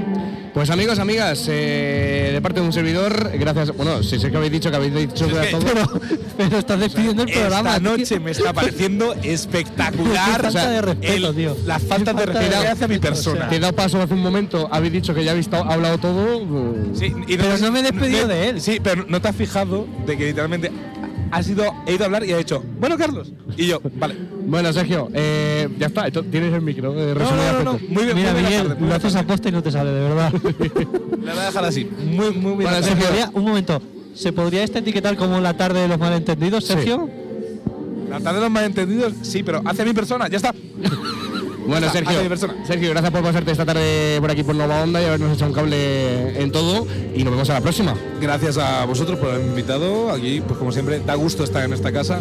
Pues 0.55 0.71
amigos, 0.71 0.99
amigas, 0.99 1.47
eh, 1.49 2.31
de 2.33 2.41
parte 2.41 2.61
de 2.61 2.67
un 2.67 2.73
servidor, 2.73 3.31
gracias. 3.39 3.77
Bueno, 3.77 4.03
si 4.03 4.19
sé 4.19 4.31
que 4.31 4.37
habéis 4.37 4.53
dicho 4.53 4.71
que 4.71 4.77
habéis 4.77 4.95
dicho 4.95 5.27
Es 5.27 5.33
que 5.33 5.47
todo. 5.53 5.61
Pero, 5.65 6.01
pero 6.39 6.59
estás 6.59 6.81
despidiendo 6.81 7.23
el 7.23 7.31
programa. 7.33 7.71
Esta 7.77 7.81
tío. 7.81 7.91
noche 7.99 8.21
me 8.21 8.31
está 8.33 8.53
pareciendo 8.53 9.15
espectacular. 9.23 10.43
Falta 10.53 10.71
de 10.71 10.83
respeto, 10.83 11.29
el- 11.31 11.35
tío. 11.37 11.57
Las 11.67 11.83
faltas 11.83 12.17
de 12.17 12.21
Qué 12.25 12.27
falta 12.33 12.41
de 12.41 12.47
respeto 12.49 12.63
que 12.63 12.69
hace 12.69 12.85
a 12.85 12.89
mi 12.89 12.99
persona. 12.99 13.49
Te 13.49 13.57
he 13.57 13.61
dado 13.61 13.73
paso 13.75 14.01
hace 14.01 14.15
un 14.15 14.21
momento, 14.23 14.69
habéis 14.73 14.93
dicho 14.95 15.15
que 15.15 15.25
ya 15.25 15.33
habéis 15.33 15.49
hablado 15.53 15.99
todo. 15.99 16.41
Sí, 16.95 17.13
y 17.27 17.37
Pero 17.37 17.59
no 17.59 17.71
me 17.71 17.81
he 17.81 17.83
despedido 17.83 18.27
me- 18.27 18.35
de 18.35 18.49
él. 18.49 18.61
Sí, 18.61 18.79
pero 18.83 19.05
no 19.09 19.21
te 19.21 19.29
has 19.29 19.37
fijado 19.37 19.87
de 20.07 20.17
que 20.17 20.25
literalmente 20.27 20.71
ha 21.31 21.43
sido, 21.43 21.65
he 21.87 21.95
ido 21.95 22.03
a 22.03 22.07
hablar 22.07 22.25
y 22.25 22.33
ha 22.33 22.39
dicho, 22.39 22.63
bueno, 22.79 22.97
Carlos. 22.99 23.33
Y 23.57 23.67
yo, 23.67 23.81
vale. 23.97 24.17
Bueno, 24.47 24.73
Sergio, 24.73 25.09
eh, 25.15 25.69
ya 25.79 25.87
está, 25.87 26.07
esto- 26.07 26.23
tienes 26.25 26.53
el 26.53 26.61
micro. 26.63 26.93
eh, 26.97 27.15
No, 27.15 27.53
no, 27.63 27.73
no. 27.73 27.79
Muy 27.89 28.05
bien, 28.05 28.17
Mira, 28.17 28.33
muy 28.33 28.43
Miguel, 28.43 28.69
tarde, 28.69 28.87
lo 28.87 28.95
haces 28.95 29.13
tarde. 29.13 29.25
a 29.25 29.27
posta 29.27 29.49
y 29.49 29.53
no 29.53 29.63
te 29.63 29.71
sale, 29.71 29.91
de 29.91 30.01
verdad. 30.01 30.33
La 31.23 31.33
voy 31.33 31.43
a 31.43 31.47
dejar 31.47 31.65
así. 31.65 31.85
Muy, 32.05 32.31
muy 32.33 32.57
bien. 32.57 32.71
Bueno, 32.71 32.77
¿Se 32.79 32.83
Sergio. 32.91 33.07
podría- 33.07 33.31
un 33.35 33.45
momento, 33.45 33.83
¿se 34.15 34.33
podría 34.33 34.63
este 34.65 34.79
etiquetar 34.81 35.17
como 35.17 35.41
la 35.41 35.57
tarde 35.57 35.81
de 35.83 35.89
los 35.89 35.99
malentendidos, 35.99 36.65
Sergio? 36.65 37.09
La 38.09 38.19
tarde 38.19 38.37
de 38.39 38.43
los 38.43 38.51
malentendidos, 38.51 39.13
sí, 39.23 39.43
pero 39.45 39.63
hacia 39.65 39.85
mi 39.85 39.93
persona, 39.93 40.27
ya 40.29 40.37
está. 40.39 40.53
Bueno, 41.71 41.87
Hacia 41.87 42.05
Sergio. 42.05 42.37
Sergio, 42.67 42.91
gracias 42.91 43.13
por 43.13 43.23
pasarte 43.23 43.53
esta 43.53 43.65
tarde 43.65 44.19
por 44.21 44.29
aquí 44.29 44.43
por 44.43 44.57
Nova 44.57 44.83
Onda 44.83 45.01
y 45.01 45.05
habernos 45.05 45.33
echado 45.33 45.51
un 45.51 45.55
cable 45.55 46.43
en 46.43 46.51
todo. 46.51 46.85
Y 47.15 47.23
nos 47.23 47.33
vemos 47.33 47.49
a 47.49 47.55
la 47.55 47.61
próxima. 47.61 47.95
Gracias 48.21 48.59
a 48.59 48.85
vosotros 48.87 49.21
por 49.21 49.29
haberme 49.29 49.51
invitado. 49.51 50.11
Aquí, 50.11 50.43
pues 50.45 50.59
como 50.59 50.73
siempre, 50.73 50.99
da 50.99 51.15
gusto 51.15 51.45
estar 51.45 51.65
en 51.65 51.73
esta 51.73 51.93
casa 51.93 52.21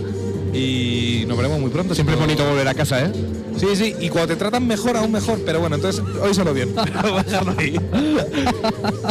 y 0.53 1.25
nos 1.27 1.37
veremos 1.37 1.59
muy 1.59 1.69
pronto. 1.69 1.93
Siempre 1.93 2.15
es 2.15 2.21
bonito 2.21 2.45
volver 2.47 2.67
a 2.67 2.73
casa, 2.73 3.05
¿eh? 3.05 3.11
Sí, 3.57 3.67
sí, 3.75 3.95
y 3.99 4.09
cuando 4.09 4.29
te 4.29 4.35
tratan 4.37 4.65
mejor, 4.65 4.95
aún 4.95 5.11
mejor. 5.11 5.39
Pero 5.45 5.59
bueno, 5.59 5.75
entonces 5.75 6.03
hoy 6.21 6.33
solo 6.33 6.53
bien. 6.53 6.69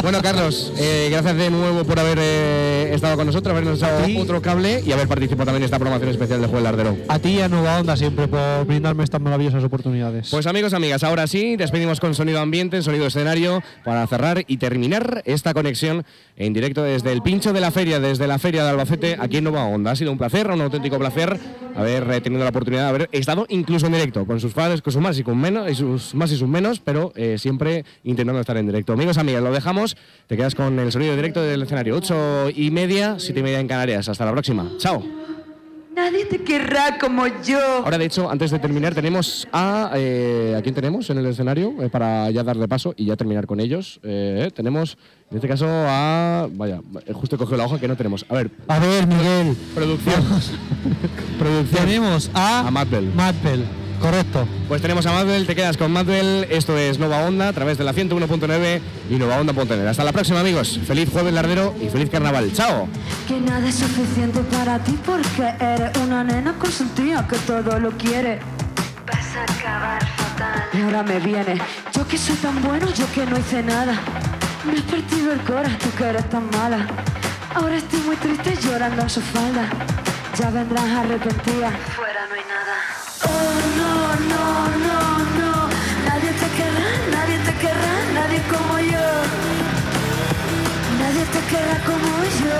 Bueno, 0.01 0.21
Carlos, 0.21 0.71
eh, 0.77 1.09
gracias 1.11 1.35
de 1.35 1.49
nuevo 1.49 1.83
por 1.83 1.99
haber 1.99 2.17
eh, 2.21 2.91
estado 2.93 3.17
con 3.17 3.27
nosotros, 3.27 3.51
habernos 3.53 3.79
ti. 4.05 4.17
otro 4.17 4.41
cable 4.41 4.81
y 4.85 4.91
haber 4.91 5.07
participado 5.07 5.45
también 5.45 5.63
en 5.63 5.65
esta 5.65 5.77
promoción 5.77 6.09
especial 6.09 6.41
de 6.41 6.47
Juego 6.47 6.63
del 6.63 6.63
Lardero. 6.63 6.97
A 7.09 7.19
ti 7.19 7.29
y 7.31 7.41
a 7.41 7.49
Nueva 7.49 7.79
Onda 7.79 7.97
siempre 7.97 8.27
por 8.27 8.65
brindarme 8.65 9.03
estas 9.03 9.21
maravillosas 9.21 9.63
oportunidades. 9.63 10.29
Pues 10.29 10.47
amigos, 10.47 10.73
amigas, 10.73 11.03
ahora 11.03 11.27
sí, 11.27 11.57
despedimos 11.57 11.99
con 11.99 12.15
sonido 12.15 12.39
ambiente, 12.39 12.81
sonido 12.81 13.07
escenario, 13.07 13.61
para 13.83 14.07
cerrar 14.07 14.45
y 14.47 14.57
terminar 14.57 15.21
esta 15.25 15.53
conexión 15.53 16.05
en 16.37 16.53
directo 16.53 16.81
desde 16.81 17.11
el 17.11 17.21
pincho 17.21 17.51
de 17.51 17.59
la 17.59 17.71
feria, 17.71 17.99
desde 17.99 18.25
la 18.25 18.39
feria 18.39 18.63
de 18.63 18.69
Albacete, 18.69 19.17
aquí 19.19 19.37
en 19.37 19.43
Nueva 19.43 19.65
Onda. 19.65 19.91
Ha 19.91 19.95
sido 19.95 20.11
un 20.11 20.17
placer, 20.17 20.49
un 20.49 20.61
auténtico 20.61 20.97
placer 20.97 21.28
haber 21.75 22.09
eh, 22.11 22.21
tenido 22.21 22.43
la 22.43 22.49
oportunidad 22.49 22.83
de 22.83 22.89
haber 22.89 23.09
estado 23.11 23.45
incluso 23.49 23.85
en 23.87 23.93
directo, 23.93 24.25
con 24.25 24.39
sus 24.39 24.53
fans, 24.53 24.81
con 24.81 24.93
sus 24.93 25.01
más 25.01 25.17
y 25.19 25.23
con 25.23 25.37
menos, 25.37 25.69
y 25.69 25.75
sus 25.75 26.15
más 26.15 26.31
y 26.31 26.37
sus 26.37 26.47
menos, 26.47 26.79
pero 26.79 27.11
eh, 27.15 27.37
siempre 27.37 27.85
intentando 28.03 28.39
estar 28.39 28.57
en 28.57 28.65
directo. 28.65 28.93
Amigos, 28.93 29.17
amigas, 29.17 29.43
lo 29.43 29.51
dejamos, 29.51 29.97
te 30.27 30.37
quedas 30.37 30.55
con 30.55 30.79
el 30.79 30.91
sonido 30.91 31.15
directo 31.15 31.41
del 31.41 31.61
escenario, 31.61 31.95
8 31.95 32.51
y 32.55 32.71
media, 32.71 33.15
7 33.17 33.39
y 33.39 33.43
media 33.43 33.59
en 33.59 33.67
Canarias. 33.67 34.09
Hasta 34.09 34.25
la 34.25 34.31
próxima. 34.31 34.69
Chao. 34.77 35.03
Nadie 35.95 36.25
te 36.25 36.37
querrá 36.43 36.97
como 36.99 37.25
yo. 37.43 37.59
Ahora, 37.83 37.97
de 37.97 38.05
hecho, 38.05 38.29
antes 38.29 38.51
de 38.51 38.59
terminar, 38.59 38.93
tenemos 38.93 39.47
a. 39.51 39.91
eh, 39.95 40.55
¿A 40.57 40.61
quién 40.61 40.73
tenemos 40.75 41.09
en 41.09 41.17
el 41.17 41.25
escenario? 41.25 41.73
Eh, 41.81 41.89
para 41.89 42.29
ya 42.31 42.43
darle 42.43 42.67
paso 42.67 42.93
y 42.95 43.05
ya 43.05 43.15
terminar 43.15 43.45
con 43.47 43.59
ellos. 43.59 43.99
Eh, 44.03 44.49
tenemos, 44.55 44.97
en 45.31 45.37
este 45.37 45.47
caso, 45.47 45.65
a. 45.67 46.47
Vaya, 46.51 46.81
eh, 47.05 47.13
justo 47.13 47.35
he 47.35 47.39
cogido 47.39 47.57
la 47.57 47.65
hoja 47.65 47.79
que 47.79 47.87
no 47.87 47.97
tenemos. 47.97 48.25
A 48.29 48.35
ver, 48.35 48.51
A 48.67 48.79
ver, 48.79 49.07
Miguel, 49.07 49.57
producción. 49.73 50.23
producción. 51.39 51.85
tenemos 51.85 52.29
a, 52.33 52.67
A 52.67 52.71
Madbel. 52.71 53.11
Madbel, 53.15 53.65
correcto. 53.99 54.47
Pues 54.67 54.81
tenemos 54.81 55.05
a 55.05 55.11
Madbel, 55.11 55.45
te 55.45 55.55
quedas 55.55 55.77
con 55.77 55.91
Madbel. 55.91 56.47
Esto 56.49 56.77
es 56.77 56.97
Nova 56.97 57.25
Onda 57.25 57.49
a 57.49 57.53
través 57.53 57.77
de 57.77 57.83
la 57.83 57.93
101.9 57.93 58.81
y 59.09 59.15
novaonda.net. 59.15 59.87
Hasta 59.87 60.03
la 60.03 60.11
próxima, 60.11 60.39
amigos. 60.39 60.79
Feliz 60.87 61.09
jueves 61.11 61.33
lardero 61.33 61.75
y 61.81 61.89
feliz 61.89 62.09
carnaval. 62.09 62.51
¡Chao! 62.53 62.87
Que 63.27 63.39
nada 63.39 63.67
es 63.67 63.75
suficiente 63.75 64.39
para 64.41 64.79
ti 64.79 64.97
porque 65.05 65.53
eres 65.59 65.95
una 65.97 66.23
nena 66.23 66.53
consentida 66.53 67.27
que 67.27 67.37
todo 67.37 67.79
lo 67.79 67.91
quiere. 67.91 68.39
Vas 69.05 69.35
a 69.35 69.43
acabar 69.43 70.05
fatal. 70.15 70.63
Y 70.73 70.81
ahora 70.81 71.03
me 71.03 71.19
viene. 71.19 71.61
Yo 71.93 72.07
que 72.07 72.17
soy 72.17 72.35
tan 72.37 72.61
bueno, 72.63 72.87
yo 72.93 73.05
que 73.13 73.25
no 73.25 73.37
hice 73.37 73.63
nada. 73.63 73.99
Me 74.65 74.73
has 74.73 74.81
partido 74.81 75.33
el 75.33 75.41
corazón, 75.41 75.77
tú 75.79 75.89
que 75.97 76.03
eres 76.05 76.29
tan 76.29 76.49
mala. 76.51 76.87
Ahora 77.55 77.77
estoy 77.77 77.99
muy 78.01 78.15
triste 78.17 78.55
llorando 78.61 79.01
en 79.01 79.09
su 79.09 79.21
falda. 79.21 79.69
Ya 80.37 80.49
vendrás 80.51 80.85
arrepentida. 80.85 81.71
Fuera 81.95 82.27
no 82.27 82.35
hay 82.35 82.41
nada. 82.47 82.99
Oh, 83.25 83.58
Querrá 91.49 91.77
como 91.85 92.23
yo. 92.41 92.59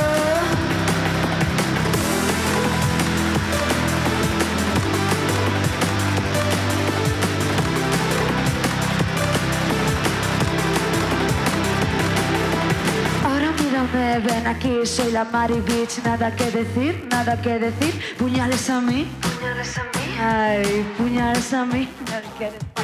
Mírame, 13.62 14.20
ven 14.20 14.48
aquí, 14.48 14.86
soy 14.86 15.12
la 15.12 15.26
Mari 15.26 15.62
Beach, 15.62 16.00
nada 16.04 16.36
que 16.36 16.50
decir, 16.50 17.08
nada 17.12 17.40
que 17.42 17.60
decir, 17.60 18.16
puñales 18.18 18.70
a 18.70 18.82
mí, 18.82 19.06
puñales 19.22 19.78
a 19.78 19.84
mí, 19.84 20.18
ay, 20.20 20.86
puñales 20.98 21.54
a 21.54 21.66
mí, 21.66 21.88
nada 22.08 22.22
que 22.38 22.46
decir. 22.46 22.79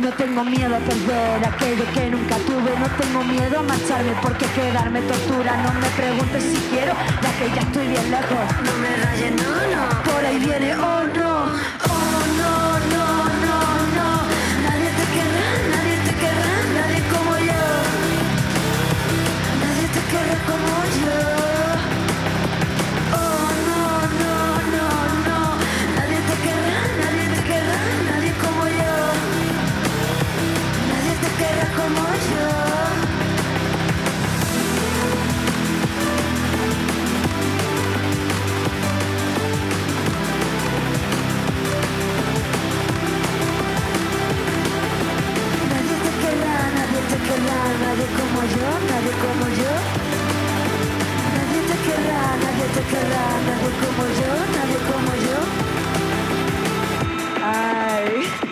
No 0.00 0.08
tengo 0.12 0.42
miedo 0.42 0.74
a 0.74 0.78
perder 0.78 1.44
aquello 1.46 1.84
que 1.92 2.10
nunca 2.10 2.36
tuve, 2.38 2.78
no 2.78 2.88
tengo 2.96 3.24
miedo 3.24 3.58
a 3.58 3.62
marcharme 3.62 4.12
porque 4.22 4.46
quedarme 4.46 5.02
tortura, 5.02 5.56
no 5.62 5.72
me 5.74 5.86
preguntes 5.88 6.42
si 6.42 6.56
quiero, 6.70 6.94
ya 7.22 7.38
que 7.38 7.54
ya 7.54 7.60
estoy 7.60 7.88
bien 7.88 8.10
lejos. 8.10 8.38
No 8.64 8.72
me 8.78 8.96
rayes, 8.96 9.32
no, 9.32 9.44
no. 9.44 10.12
Por 10.12 10.24
ahí 10.24 10.38
viene, 10.38 10.74
oh 10.76 11.02
querrá, 47.32 47.62
nadie 47.80 48.06
como 48.18 48.40
yo, 48.42 48.68
nadie 48.90 49.12
como 49.24 49.44
yo. 49.60 49.72
Nadie 51.36 51.60
te 51.68 51.76
querrá, 51.86 52.24
nadie 52.44 52.66
te 52.74 52.82
querrá, 52.90 53.26
nadie 53.48 53.70
como 53.82 54.02
yo, 54.20 54.32
nadie 54.56 54.78
como 54.90 55.10
yo. 55.26 55.38
Ay. 57.42 58.51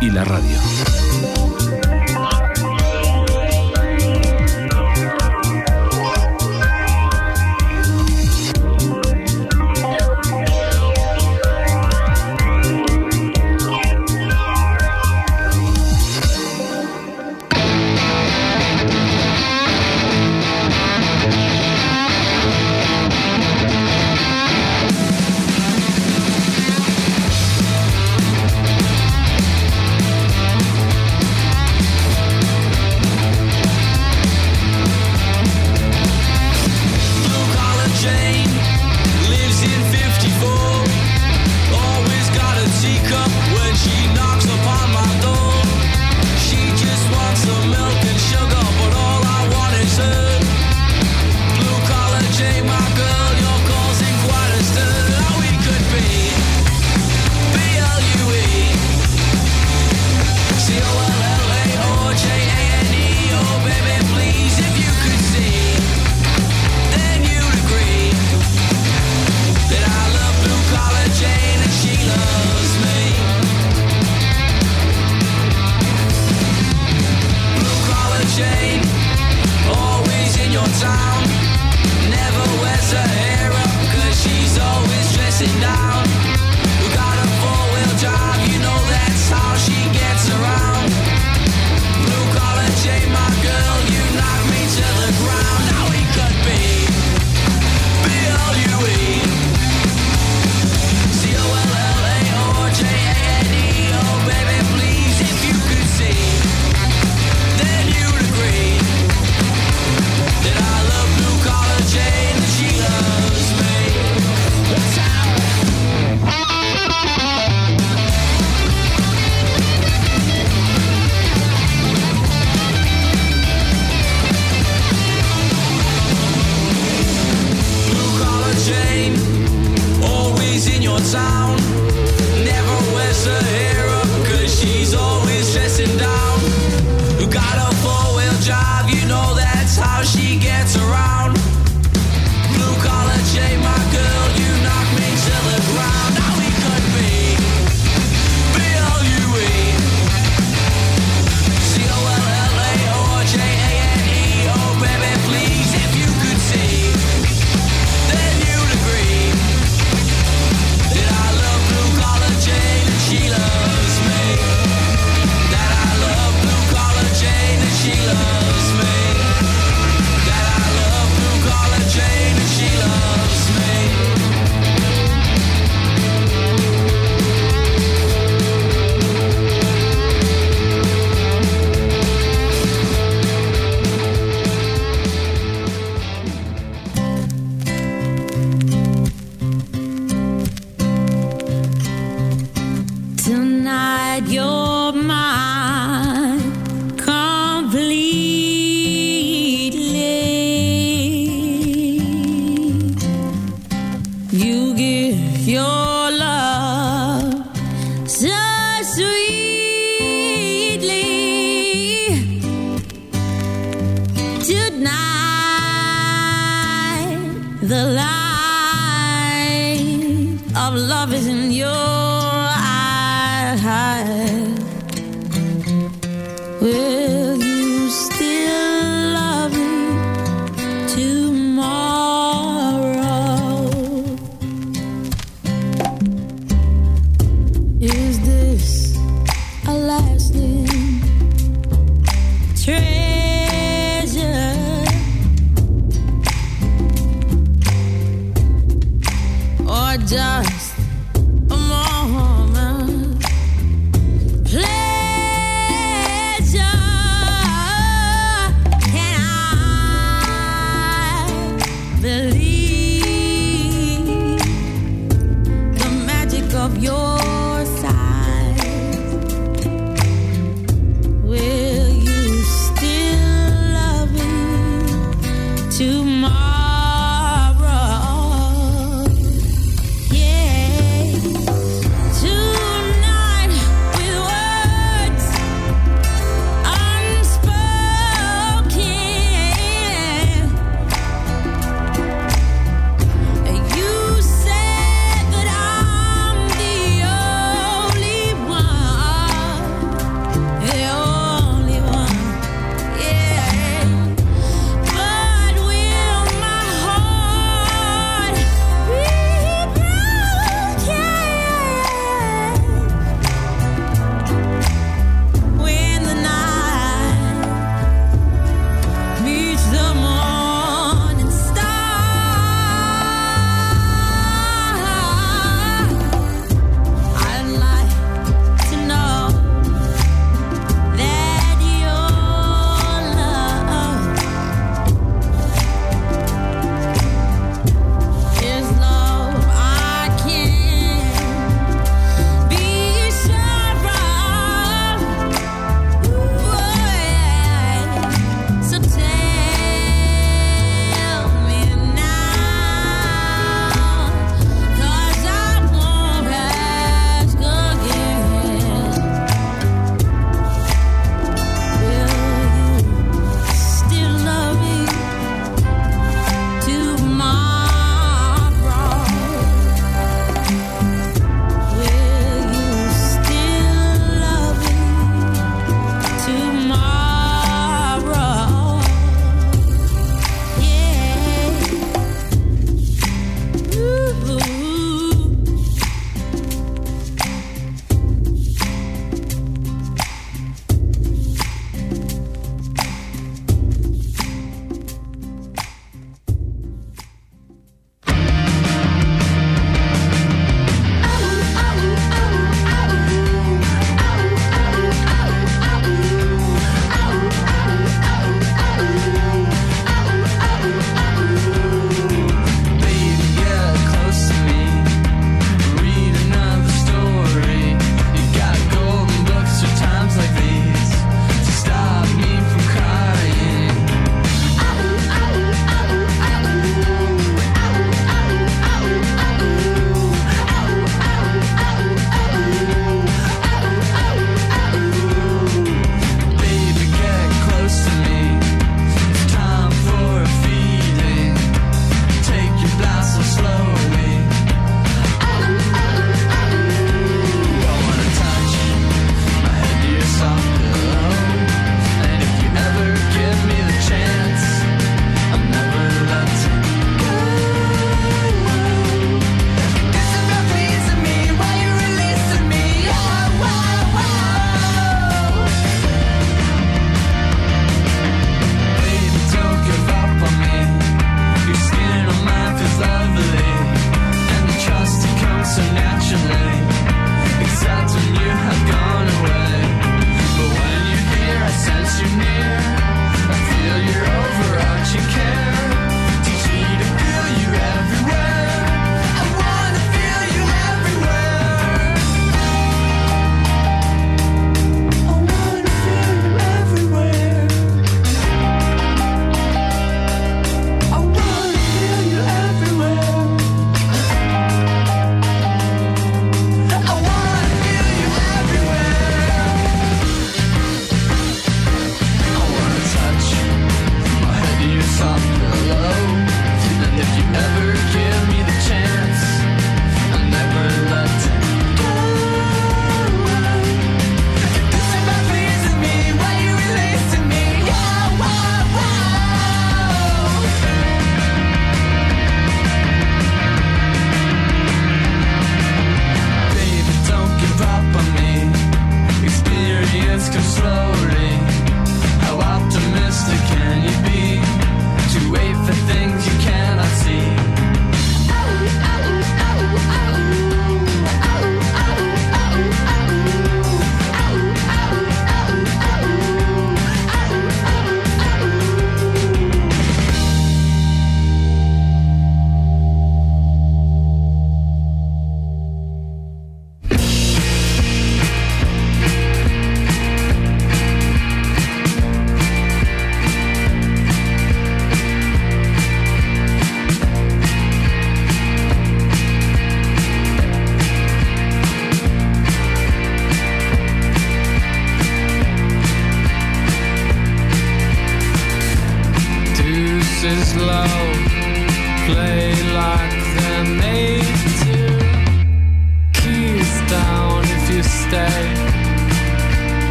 y 0.00 0.10
la 0.10 0.24
radio. 0.24 0.56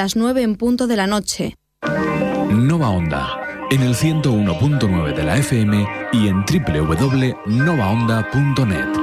las 0.00 0.16
9 0.16 0.40
en 0.40 0.56
punto 0.56 0.86
de 0.86 0.96
la 0.96 1.06
noche. 1.06 1.58
Nova 2.50 2.88
Onda, 2.88 3.38
en 3.70 3.82
el 3.82 3.94
101.9 3.94 5.14
de 5.14 5.22
la 5.22 5.36
FM 5.36 5.86
y 6.14 6.28
en 6.28 6.38
www.novaonda.net. 6.38 8.99